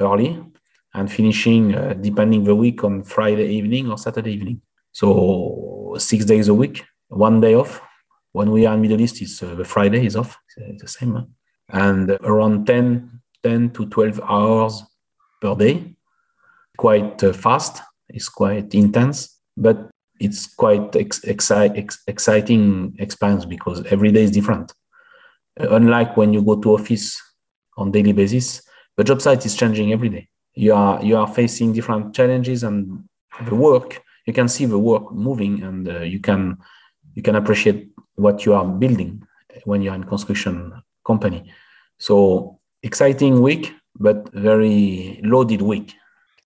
early 0.00 0.42
and 0.94 1.12
finishing 1.12 1.74
uh, 1.74 1.94
depending 1.94 2.44
the 2.44 2.54
week 2.54 2.84
on 2.84 3.04
Friday 3.04 3.48
evening 3.48 3.90
or 3.90 3.98
Saturday 3.98 4.32
evening. 4.32 4.60
So 4.92 5.94
six 5.98 6.24
days 6.24 6.48
a 6.48 6.54
week, 6.54 6.84
one 7.08 7.40
day 7.40 7.54
off. 7.54 7.80
When 8.32 8.50
we 8.50 8.66
are 8.66 8.74
in 8.74 8.82
Middle 8.82 9.00
East, 9.00 9.22
it's 9.22 9.42
uh, 9.42 9.54
the 9.54 9.64
Friday 9.64 10.04
is 10.04 10.14
off. 10.14 10.36
It's 10.58 10.82
the 10.82 10.88
same, 10.88 11.14
huh? 11.14 11.24
and 11.70 12.10
around 12.22 12.66
10, 12.66 13.20
10 13.42 13.70
to 13.70 13.86
12 13.86 14.20
hours 14.20 14.84
per 15.40 15.54
day. 15.54 15.94
Quite 16.76 17.22
uh, 17.24 17.32
fast. 17.32 17.82
It's 18.08 18.28
quite 18.28 18.74
intense, 18.74 19.40
but 19.56 19.90
it's 20.20 20.46
quite 20.46 20.94
ex- 20.96 21.20
exci- 21.20 21.76
ex- 21.76 22.02
exciting 22.06 22.94
experience 22.98 23.44
because 23.44 23.84
every 23.86 24.12
day 24.12 24.22
is 24.22 24.30
different. 24.30 24.72
Uh, 25.60 25.68
unlike 25.70 26.16
when 26.16 26.32
you 26.32 26.42
go 26.42 26.56
to 26.56 26.74
office 26.74 27.20
on 27.76 27.90
daily 27.90 28.12
basis, 28.12 28.62
the 28.96 29.04
job 29.04 29.20
site 29.20 29.44
is 29.44 29.54
changing 29.54 29.92
every 29.92 30.08
day. 30.08 30.28
You 30.54 30.74
are 30.74 31.02
you 31.04 31.16
are 31.16 31.26
facing 31.26 31.72
different 31.72 32.14
challenges 32.14 32.62
and 32.62 33.04
the 33.44 33.54
work. 33.54 34.02
You 34.26 34.32
can 34.32 34.48
see 34.48 34.64
the 34.64 34.78
work 34.78 35.12
moving, 35.12 35.62
and 35.62 35.88
uh, 35.88 36.00
you 36.00 36.20
can 36.20 36.58
you 37.14 37.22
can 37.22 37.36
appreciate 37.36 37.90
what 38.14 38.46
you 38.46 38.54
are 38.54 38.64
building 38.64 39.22
when 39.64 39.82
you're 39.82 39.94
in 39.94 40.04
construction 40.04 40.72
company. 41.06 41.52
So 41.98 42.58
exciting 42.82 43.42
week, 43.42 43.74
but 43.98 44.30
very 44.32 45.20
loaded 45.22 45.62
week. 45.62 45.94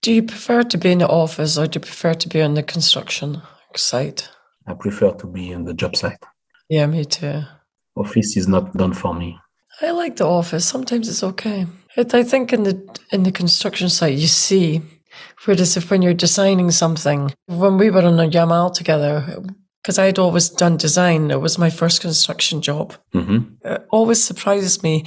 Do 0.02 0.12
you 0.12 0.22
prefer 0.22 0.62
to 0.62 0.78
be 0.78 0.92
in 0.92 0.98
the 0.98 1.08
office 1.08 1.58
or 1.58 1.66
do 1.66 1.76
you 1.76 1.80
prefer 1.80 2.14
to 2.14 2.28
be 2.28 2.40
on 2.40 2.54
the 2.54 2.62
construction 2.62 3.42
site? 3.76 4.28
I 4.66 4.74
prefer 4.74 5.12
to 5.12 5.26
be 5.26 5.52
on 5.52 5.64
the 5.64 5.74
job 5.74 5.96
site. 5.96 6.22
Yeah, 6.68 6.86
me 6.86 7.04
too. 7.04 7.42
Office 7.96 8.36
is 8.36 8.48
not 8.48 8.74
done 8.76 8.94
for 8.94 9.14
me. 9.14 9.38
I 9.82 9.90
like 9.90 10.16
the 10.16 10.26
office. 10.26 10.64
Sometimes 10.64 11.08
it's 11.08 11.22
okay. 11.22 11.66
It, 11.96 12.14
I 12.14 12.22
think 12.22 12.52
in 12.52 12.62
the 12.62 13.00
in 13.10 13.24
the 13.24 13.32
construction 13.32 13.88
site 13.88 14.16
you 14.16 14.28
see, 14.28 14.82
whereas 15.44 15.76
if 15.76 15.90
when 15.90 16.02
you're 16.02 16.14
designing 16.14 16.70
something, 16.70 17.32
when 17.46 17.78
we 17.78 17.90
were 17.90 18.02
on 18.02 18.20
a 18.20 18.28
Yamal 18.28 18.72
together, 18.72 19.42
because 19.82 19.98
I'd 19.98 20.18
always 20.18 20.50
done 20.50 20.76
design, 20.76 21.30
it 21.30 21.40
was 21.40 21.58
my 21.58 21.70
first 21.70 22.00
construction 22.00 22.60
job. 22.60 22.94
Mm-hmm. 23.14 23.54
It 23.64 23.86
always 23.90 24.22
surprises 24.22 24.82
me 24.82 25.04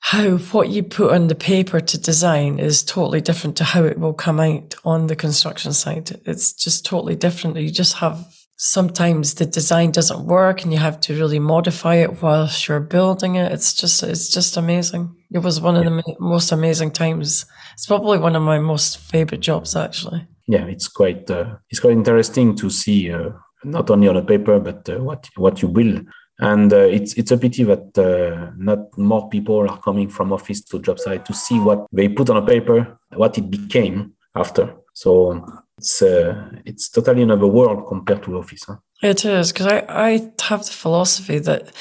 how 0.00 0.38
what 0.38 0.70
you 0.70 0.82
put 0.82 1.12
on 1.12 1.28
the 1.28 1.34
paper 1.34 1.80
to 1.80 1.98
design 2.00 2.58
is 2.58 2.82
totally 2.82 3.20
different 3.20 3.56
to 3.58 3.64
how 3.64 3.84
it 3.84 3.98
will 3.98 4.14
come 4.14 4.40
out 4.40 4.74
on 4.84 5.06
the 5.08 5.16
construction 5.16 5.72
site. 5.72 6.12
It's 6.26 6.52
just 6.52 6.86
totally 6.86 7.16
different. 7.16 7.56
You 7.56 7.70
just 7.70 7.94
have 7.96 8.26
sometimes 8.56 9.34
the 9.34 9.46
design 9.46 9.90
doesn't 9.90 10.26
work 10.26 10.62
and 10.62 10.72
you 10.72 10.78
have 10.78 11.00
to 11.00 11.14
really 11.14 11.38
modify 11.38 11.96
it 11.96 12.22
whilst 12.22 12.68
you're 12.68 12.80
building 12.80 13.34
it. 13.34 13.52
It's 13.52 13.74
just, 13.74 14.02
it's 14.02 14.28
just 14.28 14.56
amazing. 14.56 15.14
It 15.32 15.40
was 15.40 15.60
one 15.60 15.76
of 15.76 15.84
the 15.84 16.16
most 16.20 16.52
amazing 16.52 16.92
times. 16.92 17.46
It's 17.74 17.86
probably 17.86 18.18
one 18.18 18.36
of 18.36 18.42
my 18.42 18.58
most 18.58 18.98
favorite 18.98 19.40
jobs, 19.40 19.74
actually. 19.74 20.26
Yeah, 20.46 20.66
it's 20.66 20.88
quite, 20.88 21.28
uh, 21.30 21.56
it's 21.68 21.80
quite 21.80 21.92
interesting 21.94 22.54
to 22.56 22.70
see, 22.70 23.10
uh, 23.10 23.30
not 23.64 23.90
only 23.90 24.08
on 24.08 24.16
a 24.16 24.22
paper, 24.22 24.60
but 24.60 24.88
uh, 24.88 24.98
what, 25.02 25.28
what 25.36 25.62
you 25.62 25.68
build. 25.68 26.06
And 26.38 26.72
uh, 26.72 26.78
it's, 26.78 27.14
it's 27.14 27.30
a 27.30 27.38
pity 27.38 27.64
that 27.64 27.96
uh, 27.96 28.50
not 28.56 28.96
more 28.98 29.28
people 29.28 29.68
are 29.68 29.78
coming 29.78 30.08
from 30.08 30.32
office 30.32 30.62
to 30.64 30.80
job 30.80 30.98
site 30.98 31.24
to 31.26 31.32
see 31.32 31.60
what 31.60 31.86
they 31.92 32.08
put 32.08 32.28
on 32.28 32.36
a 32.36 32.46
paper, 32.46 32.98
what 33.14 33.38
it 33.38 33.50
became 33.50 34.14
after. 34.34 34.74
So 34.94 35.44
it's 35.78 36.02
uh, 36.02 36.50
it's 36.64 36.88
totally 36.88 37.22
another 37.22 37.46
world 37.46 37.86
compared 37.88 38.22
to 38.24 38.38
office. 38.38 38.64
Huh? 38.64 38.76
It 39.02 39.24
is 39.24 39.52
because 39.52 39.66
I, 39.66 39.84
I 39.88 40.32
have 40.42 40.64
the 40.64 40.72
philosophy 40.72 41.38
that 41.40 41.72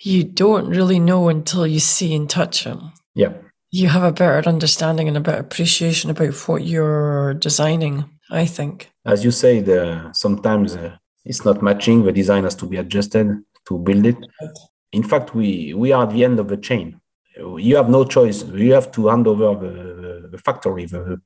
you 0.00 0.24
don't 0.24 0.68
really 0.68 0.98
know 0.98 1.28
until 1.28 1.66
you 1.66 1.80
see 1.80 2.14
and 2.14 2.28
touch 2.28 2.64
them. 2.64 2.92
Yeah, 3.14 3.32
you 3.70 3.88
have 3.88 4.02
a 4.02 4.12
better 4.12 4.48
understanding 4.48 5.08
and 5.08 5.16
a 5.16 5.20
better 5.20 5.38
appreciation 5.38 6.10
about 6.10 6.34
what 6.48 6.64
you're 6.64 7.34
designing. 7.34 8.04
I 8.30 8.46
think, 8.46 8.90
as 9.04 9.24
you 9.24 9.30
say, 9.30 9.60
the 9.60 10.10
sometimes 10.12 10.74
uh, 10.74 10.96
it's 11.26 11.44
not 11.44 11.62
matching. 11.62 12.04
The 12.04 12.12
design 12.12 12.44
has 12.44 12.54
to 12.56 12.66
be 12.66 12.76
adjusted 12.76 13.42
to 13.66 13.78
build 13.78 14.06
it. 14.06 14.16
In 14.92 15.02
fact, 15.02 15.34
we 15.34 15.74
we 15.74 15.92
are 15.92 16.04
at 16.04 16.12
the 16.12 16.24
end 16.24 16.38
of 16.40 16.48
the 16.48 16.56
chain. 16.56 17.00
You 17.36 17.76
have 17.76 17.90
no 17.90 18.04
choice. 18.04 18.44
You 18.44 18.72
have 18.72 18.90
to 18.92 19.08
hand 19.08 19.26
over 19.26 19.54
the, 19.54 20.28
the 20.30 20.38
factory, 20.38 20.86
the 20.86 21.20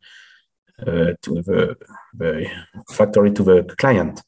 uh, 0.81 1.13
to 1.23 1.43
the, 1.43 1.77
the, 2.15 2.51
factory 2.91 3.31
to 3.31 3.43
the 3.43 3.63
client. 3.77 4.23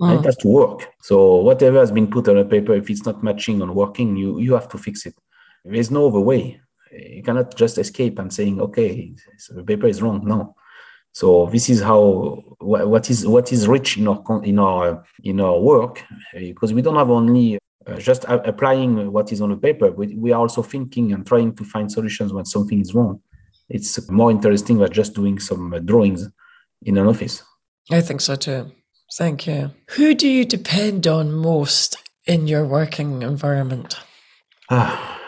Mm. 0.00 0.18
It 0.18 0.24
has 0.24 0.36
to 0.38 0.48
work. 0.48 0.88
So 1.02 1.36
whatever 1.36 1.78
has 1.78 1.92
been 1.92 2.10
put 2.10 2.26
on 2.28 2.38
a 2.38 2.44
paper, 2.44 2.72
if 2.72 2.88
it's 2.88 3.04
not 3.04 3.22
matching 3.22 3.60
or 3.62 3.70
working, 3.70 4.16
you 4.16 4.38
you 4.38 4.54
have 4.54 4.68
to 4.70 4.78
fix 4.78 5.06
it. 5.06 5.14
There's 5.64 5.90
no 5.90 6.08
other 6.08 6.20
way. 6.20 6.60
You 6.90 7.22
cannot 7.22 7.54
just 7.54 7.76
escape 7.78 8.18
and 8.18 8.32
saying, 8.32 8.60
okay, 8.60 9.14
so 9.38 9.54
the 9.54 9.62
paper 9.62 9.86
is 9.86 10.00
wrong. 10.02 10.26
No. 10.26 10.56
So 11.12 11.46
this 11.46 11.68
is 11.68 11.80
how 11.80 12.44
what 12.60 13.10
is 13.10 13.26
what 13.26 13.52
is 13.52 13.66
rich 13.66 13.98
in 13.98 14.06
our 14.08 14.44
in 14.44 14.58
our 14.58 15.04
in 15.24 15.40
our 15.40 15.58
work 15.58 16.04
because 16.34 16.72
we 16.72 16.82
don't 16.82 16.96
have 16.96 17.10
only 17.10 17.58
uh, 17.86 17.96
just 17.96 18.24
applying 18.28 19.10
what 19.12 19.32
is 19.32 19.40
on 19.40 19.50
the 19.50 19.56
paper. 19.56 19.90
We, 19.90 20.14
we 20.14 20.32
are 20.32 20.40
also 20.40 20.62
thinking 20.62 21.12
and 21.12 21.26
trying 21.26 21.54
to 21.56 21.64
find 21.64 21.90
solutions 21.90 22.32
when 22.32 22.44
something 22.44 22.80
is 22.80 22.94
wrong 22.94 23.20
it's 23.70 24.10
more 24.10 24.30
interesting 24.30 24.78
than 24.78 24.92
just 24.92 25.14
doing 25.14 25.38
some 25.38 25.72
uh, 25.72 25.78
drawings 25.78 26.28
in 26.82 26.98
an 26.98 27.06
office. 27.06 27.42
I 27.90 28.00
think 28.00 28.20
so 28.20 28.34
too. 28.34 28.72
Thank 29.16 29.46
you. 29.46 29.70
Who 29.90 30.14
do 30.14 30.28
you 30.28 30.44
depend 30.44 31.06
on 31.06 31.32
most 31.32 31.96
in 32.26 32.46
your 32.46 32.64
working 32.66 33.22
environment? 33.22 33.96
Ah, 34.70 35.18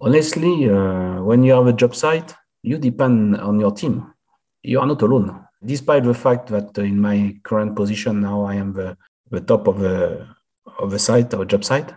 honestly, 0.00 0.68
uh, 0.68 1.22
when 1.22 1.42
you 1.42 1.52
have 1.52 1.66
a 1.66 1.72
job 1.72 1.94
site, 1.94 2.34
you 2.62 2.78
depend 2.78 3.36
on 3.36 3.58
your 3.58 3.72
team. 3.72 4.12
You 4.62 4.80
are 4.80 4.86
not 4.86 5.02
alone. 5.02 5.44
Despite 5.64 6.04
the 6.04 6.14
fact 6.14 6.48
that 6.48 6.78
uh, 6.78 6.82
in 6.82 7.00
my 7.00 7.36
current 7.42 7.76
position 7.76 8.20
now, 8.20 8.44
I 8.44 8.54
am 8.54 8.72
the, 8.72 8.96
the 9.30 9.40
top 9.40 9.66
of 9.66 9.78
the 9.78 10.26
of 10.78 10.92
a 10.92 10.98
site 10.98 11.34
or 11.34 11.42
a 11.42 11.46
job 11.46 11.64
site. 11.64 11.92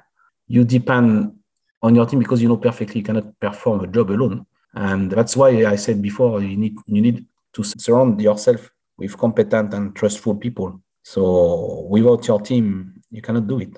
You 0.47 0.63
depend 0.63 1.33
on 1.81 1.95
your 1.95 2.05
team 2.05 2.19
because 2.19 2.41
you 2.41 2.47
know 2.47 2.57
perfectly 2.57 2.99
you 2.99 3.05
cannot 3.05 3.39
perform 3.39 3.81
a 3.81 3.87
job 3.87 4.09
alone. 4.11 4.45
And 4.73 5.11
that's 5.11 5.37
why 5.37 5.65
I 5.65 5.75
said 5.75 6.01
before 6.01 6.41
you 6.41 6.57
need 6.57 6.75
you 6.87 7.01
need 7.01 7.25
to 7.53 7.63
surround 7.63 8.21
yourself 8.21 8.69
with 8.97 9.17
competent 9.17 9.73
and 9.73 9.95
trustful 9.95 10.35
people. 10.35 10.81
So 11.03 11.87
without 11.89 12.27
your 12.27 12.41
team, 12.41 13.01
you 13.11 13.21
cannot 13.21 13.47
do 13.47 13.59
it. 13.59 13.77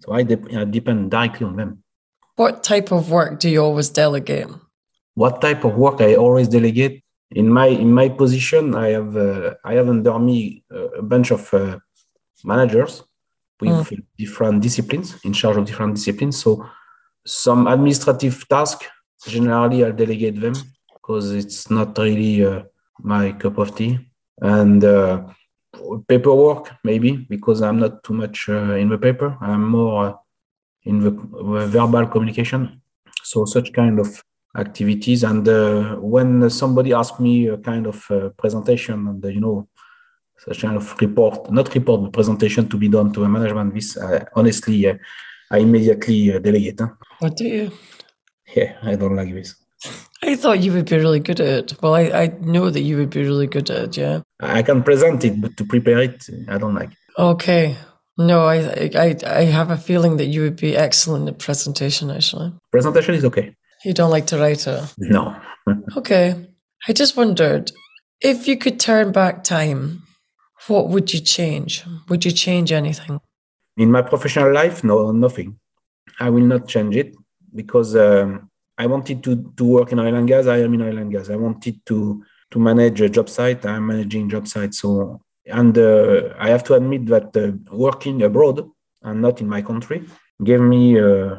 So 0.00 0.12
I, 0.12 0.22
de- 0.22 0.58
I 0.58 0.64
depend 0.64 1.10
directly 1.10 1.46
on 1.46 1.56
them. 1.56 1.84
What 2.36 2.64
type 2.64 2.90
of 2.90 3.10
work 3.10 3.38
do 3.38 3.48
you 3.48 3.62
always 3.62 3.90
delegate? 3.90 4.48
What 5.14 5.40
type 5.40 5.64
of 5.64 5.74
work 5.76 6.00
I 6.00 6.14
always 6.16 6.48
delegate? 6.48 7.01
In 7.34 7.48
my 7.48 7.66
in 7.66 7.92
my 7.92 8.08
position, 8.08 8.74
I 8.74 8.88
have 8.88 9.16
uh, 9.16 9.54
I 9.64 9.74
have 9.74 9.88
under 9.88 10.18
me 10.18 10.64
a 10.70 11.02
bunch 11.02 11.30
of 11.30 11.52
uh, 11.54 11.78
managers 12.44 13.02
with 13.60 13.70
mm. 13.70 14.04
different 14.18 14.62
disciplines 14.62 15.18
in 15.24 15.32
charge 15.32 15.56
of 15.56 15.64
different 15.64 15.94
disciplines. 15.94 16.36
So 16.42 16.66
some 17.24 17.66
administrative 17.66 18.48
tasks 18.48 18.86
generally 19.26 19.84
I 19.84 19.90
delegate 19.92 20.40
them 20.40 20.54
because 20.94 21.32
it's 21.32 21.70
not 21.70 21.96
really 21.98 22.44
uh, 22.44 22.62
my 23.00 23.32
cup 23.32 23.58
of 23.58 23.74
tea. 23.74 23.98
And 24.40 24.84
uh, 24.84 25.24
paperwork 26.08 26.70
maybe 26.84 27.16
because 27.16 27.62
I'm 27.62 27.78
not 27.78 28.02
too 28.02 28.14
much 28.14 28.48
uh, 28.48 28.74
in 28.74 28.88
the 28.88 28.98
paper. 28.98 29.36
I'm 29.40 29.68
more 29.68 30.06
uh, 30.06 30.14
in 30.84 31.00
the, 31.00 31.10
the, 31.10 31.66
verbal 31.68 32.06
communication. 32.06 32.82
So 33.22 33.44
such 33.44 33.72
kind 33.72 34.00
of 34.00 34.22
activities. 34.56 35.24
And 35.24 35.48
uh, 35.48 35.96
when 35.96 36.48
somebody 36.50 36.92
asks 36.92 37.18
me 37.20 37.48
a 37.48 37.58
kind 37.58 37.86
of 37.86 38.10
uh, 38.10 38.28
presentation 38.30 39.06
and 39.06 39.24
you 39.24 39.40
know 39.40 39.68
such 40.38 40.62
kind 40.62 40.76
of 40.76 41.00
report, 41.00 41.50
not 41.50 41.72
report, 41.74 42.02
but 42.02 42.12
presentation 42.12 42.68
to 42.68 42.76
be 42.76 42.88
done 42.88 43.12
to 43.12 43.24
a 43.24 43.28
management, 43.28 43.74
this 43.74 43.96
honestly 44.34 44.98
I 45.50 45.58
immediately 45.58 46.38
delegate. 46.40 46.80
Huh? 46.80 46.88
What 47.20 47.36
do 47.36 47.44
you? 47.44 47.72
Yeah, 48.56 48.76
I 48.82 48.96
don't 48.96 49.16
like 49.16 49.32
this. 49.32 49.54
I 50.22 50.36
thought 50.36 50.60
you 50.60 50.72
would 50.72 50.88
be 50.88 50.96
really 50.96 51.20
good 51.20 51.40
at 51.40 51.72
it. 51.72 51.82
Well, 51.82 51.94
I, 51.94 52.02
I 52.02 52.26
know 52.40 52.70
that 52.70 52.80
you 52.80 52.96
would 52.96 53.10
be 53.10 53.22
really 53.22 53.48
good 53.48 53.70
at 53.70 53.84
it, 53.84 53.96
yeah. 53.96 54.20
I 54.40 54.62
can 54.62 54.82
present 54.82 55.24
it, 55.24 55.40
but 55.40 55.56
to 55.56 55.64
prepare 55.64 56.00
it, 56.00 56.24
I 56.48 56.58
don't 56.58 56.74
like. 56.74 56.90
Okay. 57.18 57.76
No, 58.18 58.44
I, 58.46 58.90
I 58.94 59.16
I 59.26 59.44
have 59.44 59.70
a 59.70 59.76
feeling 59.76 60.18
that 60.18 60.26
you 60.26 60.42
would 60.42 60.56
be 60.56 60.76
excellent 60.76 61.28
at 61.28 61.38
presentation, 61.38 62.10
actually. 62.10 62.52
Presentation 62.70 63.14
is 63.14 63.24
okay. 63.24 63.56
You 63.84 63.92
don't 63.92 64.10
like 64.10 64.26
to 64.28 64.38
write 64.38 64.66
it? 64.66 64.94
No. 64.98 65.36
okay. 65.96 66.48
I 66.88 66.92
just 66.92 67.16
wondered 67.16 67.72
if 68.20 68.46
you 68.46 68.56
could 68.56 68.78
turn 68.78 69.12
back 69.12 69.44
time, 69.44 70.02
what 70.68 70.88
would 70.88 71.12
you 71.12 71.20
change? 71.20 71.84
Would 72.08 72.24
you 72.24 72.30
change 72.30 72.72
anything? 72.72 73.20
In 73.76 73.90
my 73.90 74.02
professional 74.02 74.52
life, 74.52 74.84
no, 74.84 75.10
nothing. 75.10 75.58
I 76.20 76.30
will 76.30 76.44
not 76.44 76.68
change 76.68 76.96
it 76.96 77.14
because 77.54 77.96
um, 77.96 78.50
I 78.78 78.86
wanted 78.86 79.22
to, 79.24 79.52
to 79.56 79.64
work 79.64 79.92
in 79.92 79.98
oil 79.98 80.14
and 80.14 80.28
gas. 80.28 80.46
I 80.46 80.58
am 80.58 80.74
in 80.74 80.82
oil 80.82 80.98
and 80.98 81.10
gas. 81.10 81.30
I 81.30 81.36
wanted 81.36 81.84
to 81.86 82.22
to 82.52 82.58
manage 82.60 83.00
a 83.00 83.08
job 83.08 83.30
site. 83.30 83.64
I'm 83.64 83.86
managing 83.86 84.28
job 84.28 84.46
site. 84.46 84.74
So 84.74 85.22
and 85.46 85.76
uh, 85.76 86.34
I 86.38 86.50
have 86.50 86.64
to 86.64 86.74
admit 86.74 87.06
that 87.06 87.36
uh, 87.36 87.52
working 87.74 88.22
abroad 88.22 88.68
and 89.02 89.22
not 89.22 89.40
in 89.40 89.48
my 89.48 89.62
country 89.62 90.04
gave 90.44 90.60
me 90.60 91.00
uh, 91.00 91.38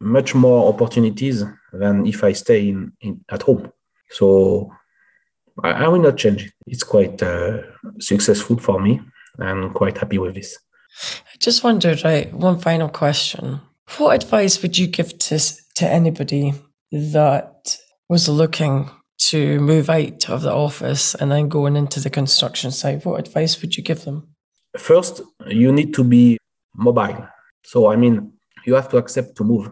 much 0.00 0.34
more 0.34 0.72
opportunities 0.72 1.44
than 1.72 2.06
if 2.06 2.22
I 2.24 2.32
stay 2.32 2.68
in, 2.68 2.92
in 3.00 3.24
at 3.30 3.42
home. 3.42 3.72
So 4.10 4.70
I, 5.62 5.70
I, 5.70 5.88
will 5.88 6.00
not 6.00 6.16
change 6.16 6.46
it. 6.46 6.52
It's 6.66 6.82
quite 6.82 7.22
uh, 7.22 7.62
successful 7.98 8.58
for 8.58 8.80
me. 8.80 9.00
I'm 9.38 9.72
quite 9.72 9.98
happy 9.98 10.18
with 10.18 10.34
this. 10.34 10.58
I 11.02 11.36
just 11.38 11.64
wondered, 11.64 12.04
right? 12.04 12.32
One 12.32 12.58
final 12.58 12.88
question. 12.88 13.60
What 13.98 14.22
advice 14.22 14.62
would 14.62 14.78
you 14.78 14.86
give 14.86 15.18
to 15.18 15.38
to 15.76 15.88
anybody 15.88 16.54
that 16.92 17.76
was 18.08 18.28
looking 18.28 18.90
to 19.18 19.60
move 19.60 19.90
out 19.90 20.28
of 20.30 20.42
the 20.42 20.52
office 20.52 21.14
and 21.14 21.30
then 21.32 21.48
going 21.48 21.76
into 21.76 22.00
the 22.00 22.10
construction 22.10 22.70
site? 22.70 23.04
What 23.04 23.20
advice 23.20 23.60
would 23.60 23.76
you 23.76 23.82
give 23.82 24.04
them? 24.04 24.28
First, 24.76 25.22
you 25.46 25.72
need 25.72 25.94
to 25.94 26.04
be 26.04 26.38
mobile. 26.74 27.28
So, 27.64 27.90
I 27.90 27.96
mean, 27.96 28.32
you 28.66 28.74
have 28.74 28.88
to 28.90 28.96
accept 28.96 29.36
to 29.36 29.44
move. 29.44 29.70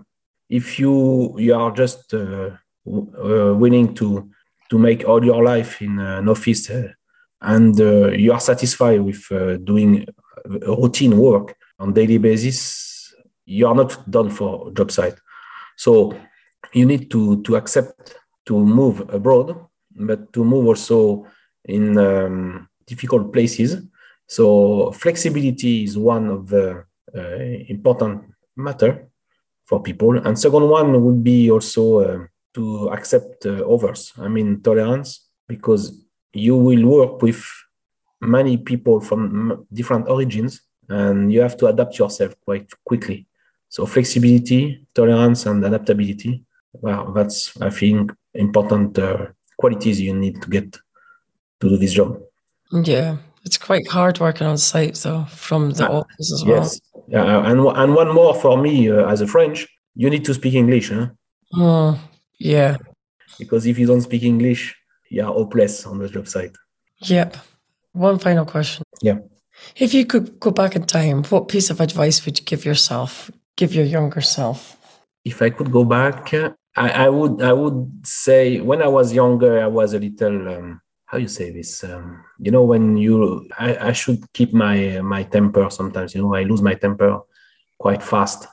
If 0.52 0.78
you 0.78 1.34
you 1.38 1.54
are 1.54 1.72
just 1.72 2.12
uh, 2.12 2.50
uh, 2.86 3.54
willing 3.62 3.94
to 3.94 4.28
to 4.70 4.78
make 4.78 5.08
all 5.08 5.24
your 5.24 5.42
life 5.42 5.80
in 5.80 5.98
an 5.98 6.28
office 6.28 6.68
uh, 6.68 6.92
and 7.40 7.78
you 8.24 8.32
are 8.32 8.40
satisfied 8.40 9.00
with 9.00 9.22
doing 9.64 10.06
routine 10.44 11.16
work 11.16 11.56
on 11.78 11.92
daily 11.92 12.18
basis, 12.18 13.14
you 13.46 13.66
are 13.66 13.74
not 13.74 14.10
done 14.10 14.30
for 14.30 14.70
job 14.72 14.90
site. 14.90 15.18
So 15.76 16.14
you 16.72 16.84
need 16.86 17.10
to 17.10 17.42
to 17.42 17.56
accept 17.56 18.14
to 18.44 18.54
move 18.58 19.00
abroad, 19.08 19.56
but 19.90 20.32
to 20.34 20.44
move 20.44 20.66
also 20.66 21.26
in 21.64 21.96
um, 21.96 22.68
difficult 22.86 23.32
places. 23.32 23.76
So 24.26 24.92
flexibility 24.92 25.84
is 25.84 25.96
one 25.96 26.28
of 26.28 26.48
the 26.48 26.84
uh, 27.16 27.38
important 27.68 28.24
matter 28.56 29.08
for 29.72 29.82
people. 29.82 30.18
And 30.18 30.38
second 30.38 30.68
one 30.68 31.02
would 31.04 31.24
be 31.24 31.50
also 31.50 31.84
uh, 32.00 32.18
to 32.52 32.90
accept 32.90 33.46
uh, 33.46 33.64
others. 33.74 34.12
I 34.18 34.28
mean 34.28 34.60
tolerance, 34.60 35.08
because 35.48 35.82
you 36.34 36.56
will 36.56 36.84
work 36.86 37.22
with 37.22 37.40
many 38.20 38.58
people 38.58 39.00
from 39.00 39.66
different 39.72 40.08
origins, 40.08 40.60
and 40.88 41.32
you 41.32 41.40
have 41.40 41.56
to 41.56 41.66
adapt 41.72 41.98
yourself 41.98 42.34
quite 42.44 42.68
quickly. 42.84 43.26
So 43.70 43.86
flexibility, 43.86 44.84
tolerance, 44.94 45.46
and 45.46 45.64
adaptability 45.64 46.44
well, 46.72 47.12
that's 47.12 47.60
I 47.60 47.70
think 47.70 48.12
important 48.34 48.98
uh, 48.98 49.26
qualities 49.58 50.00
you 50.00 50.14
need 50.14 50.40
to 50.42 50.48
get 50.48 50.72
to 51.60 51.68
do 51.68 51.76
this 51.76 51.92
job. 51.92 52.20
Yeah, 52.72 53.16
it's 53.44 53.58
quite 53.58 53.86
hard 53.88 54.20
working 54.20 54.46
on 54.46 54.58
site 54.58 54.96
though 54.96 55.24
from 55.24 55.70
the 55.70 55.88
uh, 55.88 56.00
office 56.00 56.32
as 56.32 56.44
well. 56.44 56.62
Yes, 56.62 56.80
yeah, 57.08 57.50
and 57.50 57.60
and 57.60 57.94
one 57.94 58.14
more 58.14 58.34
for 58.34 58.56
me 58.56 58.90
uh, 58.90 59.06
as 59.06 59.20
a 59.20 59.26
French, 59.26 59.66
you 59.94 60.10
need 60.10 60.24
to 60.24 60.34
speak 60.34 60.54
English, 60.54 60.90
huh? 60.90 61.08
Mm, 61.54 61.98
yeah. 62.38 62.76
Because 63.38 63.66
if 63.66 63.78
you 63.78 63.86
don't 63.86 64.02
speak 64.02 64.22
English, 64.22 64.74
you 65.10 65.22
are 65.22 65.32
hopeless 65.32 65.86
on 65.86 65.98
the 65.98 66.08
job 66.08 66.28
site. 66.28 66.56
Yep. 67.00 67.36
One 67.92 68.18
final 68.18 68.44
question. 68.44 68.84
Yeah. 69.02 69.18
If 69.76 69.92
you 69.94 70.06
could 70.06 70.40
go 70.40 70.50
back 70.50 70.76
in 70.76 70.84
time, 70.86 71.24
what 71.24 71.48
piece 71.48 71.70
of 71.70 71.80
advice 71.80 72.24
would 72.24 72.38
you 72.38 72.44
give 72.44 72.64
yourself, 72.64 73.30
give 73.56 73.74
your 73.74 73.84
younger 73.84 74.20
self? 74.20 74.76
If 75.24 75.42
I 75.42 75.50
could 75.50 75.70
go 75.70 75.84
back, 75.84 76.32
I, 76.34 76.52
I, 76.76 77.08
would 77.08 77.42
I 77.42 77.52
would 77.52 78.06
say 78.06 78.60
when 78.60 78.82
I 78.82 78.88
was 78.88 79.12
younger, 79.12 79.62
I 79.62 79.66
was 79.66 79.92
a 79.92 79.98
little 79.98 80.48
um, 80.48 80.80
how 81.12 81.18
you 81.18 81.28
say 81.28 81.50
this. 81.50 81.84
Um, 81.84 82.24
you 82.38 82.50
know, 82.50 82.64
when 82.64 82.96
you 82.96 83.46
I, 83.58 83.88
I 83.88 83.92
should 83.92 84.20
keep 84.32 84.54
my 84.54 85.00
my 85.02 85.22
temper 85.24 85.68
sometimes. 85.70 86.14
You 86.14 86.22
know, 86.22 86.34
I 86.34 86.42
lose 86.44 86.62
my 86.62 86.74
temper 86.74 87.20
quite 87.78 88.02
fast. 88.02 88.48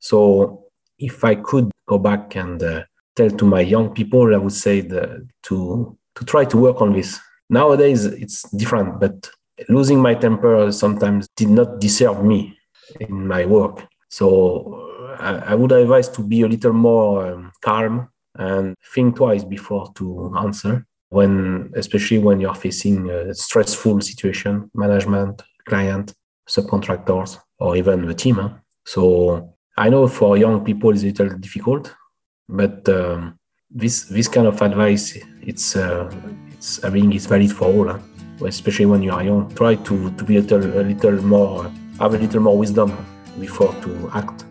So 0.00 0.64
if 0.98 1.24
I 1.24 1.36
could 1.36 1.70
go 1.86 1.98
back 1.98 2.34
and 2.34 2.60
uh, 2.62 2.82
tell 3.14 3.30
to 3.30 3.44
my 3.44 3.60
young 3.60 3.94
people, 3.94 4.34
I 4.34 4.38
would 4.38 4.52
say 4.52 4.80
the, 4.80 5.26
to 5.44 5.96
to 6.16 6.24
try 6.24 6.44
to 6.46 6.56
work 6.56 6.80
on 6.80 6.92
this. 6.92 7.20
Nowadays, 7.48 8.04
it's 8.04 8.42
different, 8.50 8.98
but 8.98 9.30
losing 9.68 10.02
my 10.02 10.14
temper 10.14 10.72
sometimes 10.72 11.28
did 11.36 11.48
not 11.48 11.80
deserve 11.80 12.24
me 12.24 12.58
in 12.98 13.28
my 13.28 13.44
work. 13.46 13.86
So 14.08 15.14
I, 15.20 15.54
would 15.54 15.70
advise 15.70 16.08
to 16.10 16.22
be 16.22 16.42
a 16.42 16.48
little 16.48 16.72
more 16.72 17.26
um, 17.26 17.52
calm 17.60 18.08
and 18.34 18.74
think 18.94 19.16
twice 19.16 19.44
before 19.44 19.92
to 19.94 20.34
answer 20.38 20.84
when 21.10 21.70
especially 21.76 22.18
when 22.18 22.40
you're 22.40 22.54
facing 22.54 23.10
a 23.10 23.34
stressful 23.34 24.00
situation 24.00 24.70
management 24.74 25.42
client 25.68 26.14
subcontractors 26.48 27.38
or 27.58 27.76
even 27.76 28.06
the 28.06 28.14
team 28.14 28.36
huh? 28.36 28.50
so 28.84 29.54
i 29.76 29.88
know 29.88 30.06
for 30.06 30.36
young 30.36 30.64
people 30.64 30.90
it's 30.90 31.02
a 31.02 31.06
little 31.06 31.38
difficult 31.38 31.94
but 32.48 32.88
um, 32.88 33.38
this 33.70 34.04
this 34.04 34.28
kind 34.28 34.46
of 34.46 34.60
advice 34.62 35.18
it's 35.42 35.76
uh, 35.76 36.10
it's 36.52 36.82
i 36.84 36.90
think 36.90 37.14
it's 37.14 37.26
valid 37.26 37.52
for 37.52 37.66
all 37.66 37.88
huh? 37.88 37.98
especially 38.44 38.86
when 38.86 39.02
you 39.02 39.12
are 39.12 39.22
young 39.22 39.52
try 39.54 39.74
to 39.74 40.10
to 40.12 40.24
be 40.24 40.36
a 40.36 40.40
little 40.40 40.80
a 40.80 40.82
little 40.82 41.24
more 41.24 41.70
have 41.98 42.14
a 42.14 42.18
little 42.18 42.40
more 42.40 42.58
wisdom 42.58 42.94
before 43.40 43.72
to 43.82 44.10
act 44.14 44.46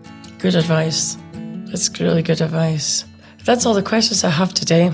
Good 0.45 0.55
advice. 0.55 1.17
That's 1.65 1.99
really 1.99 2.21
good 2.21 2.39
advice. 2.39 3.05
That's 3.45 3.65
all 3.65 3.73
the 3.73 3.81
questions 3.81 4.23
I 4.23 4.29
have 4.29 4.53
today. 4.53 4.91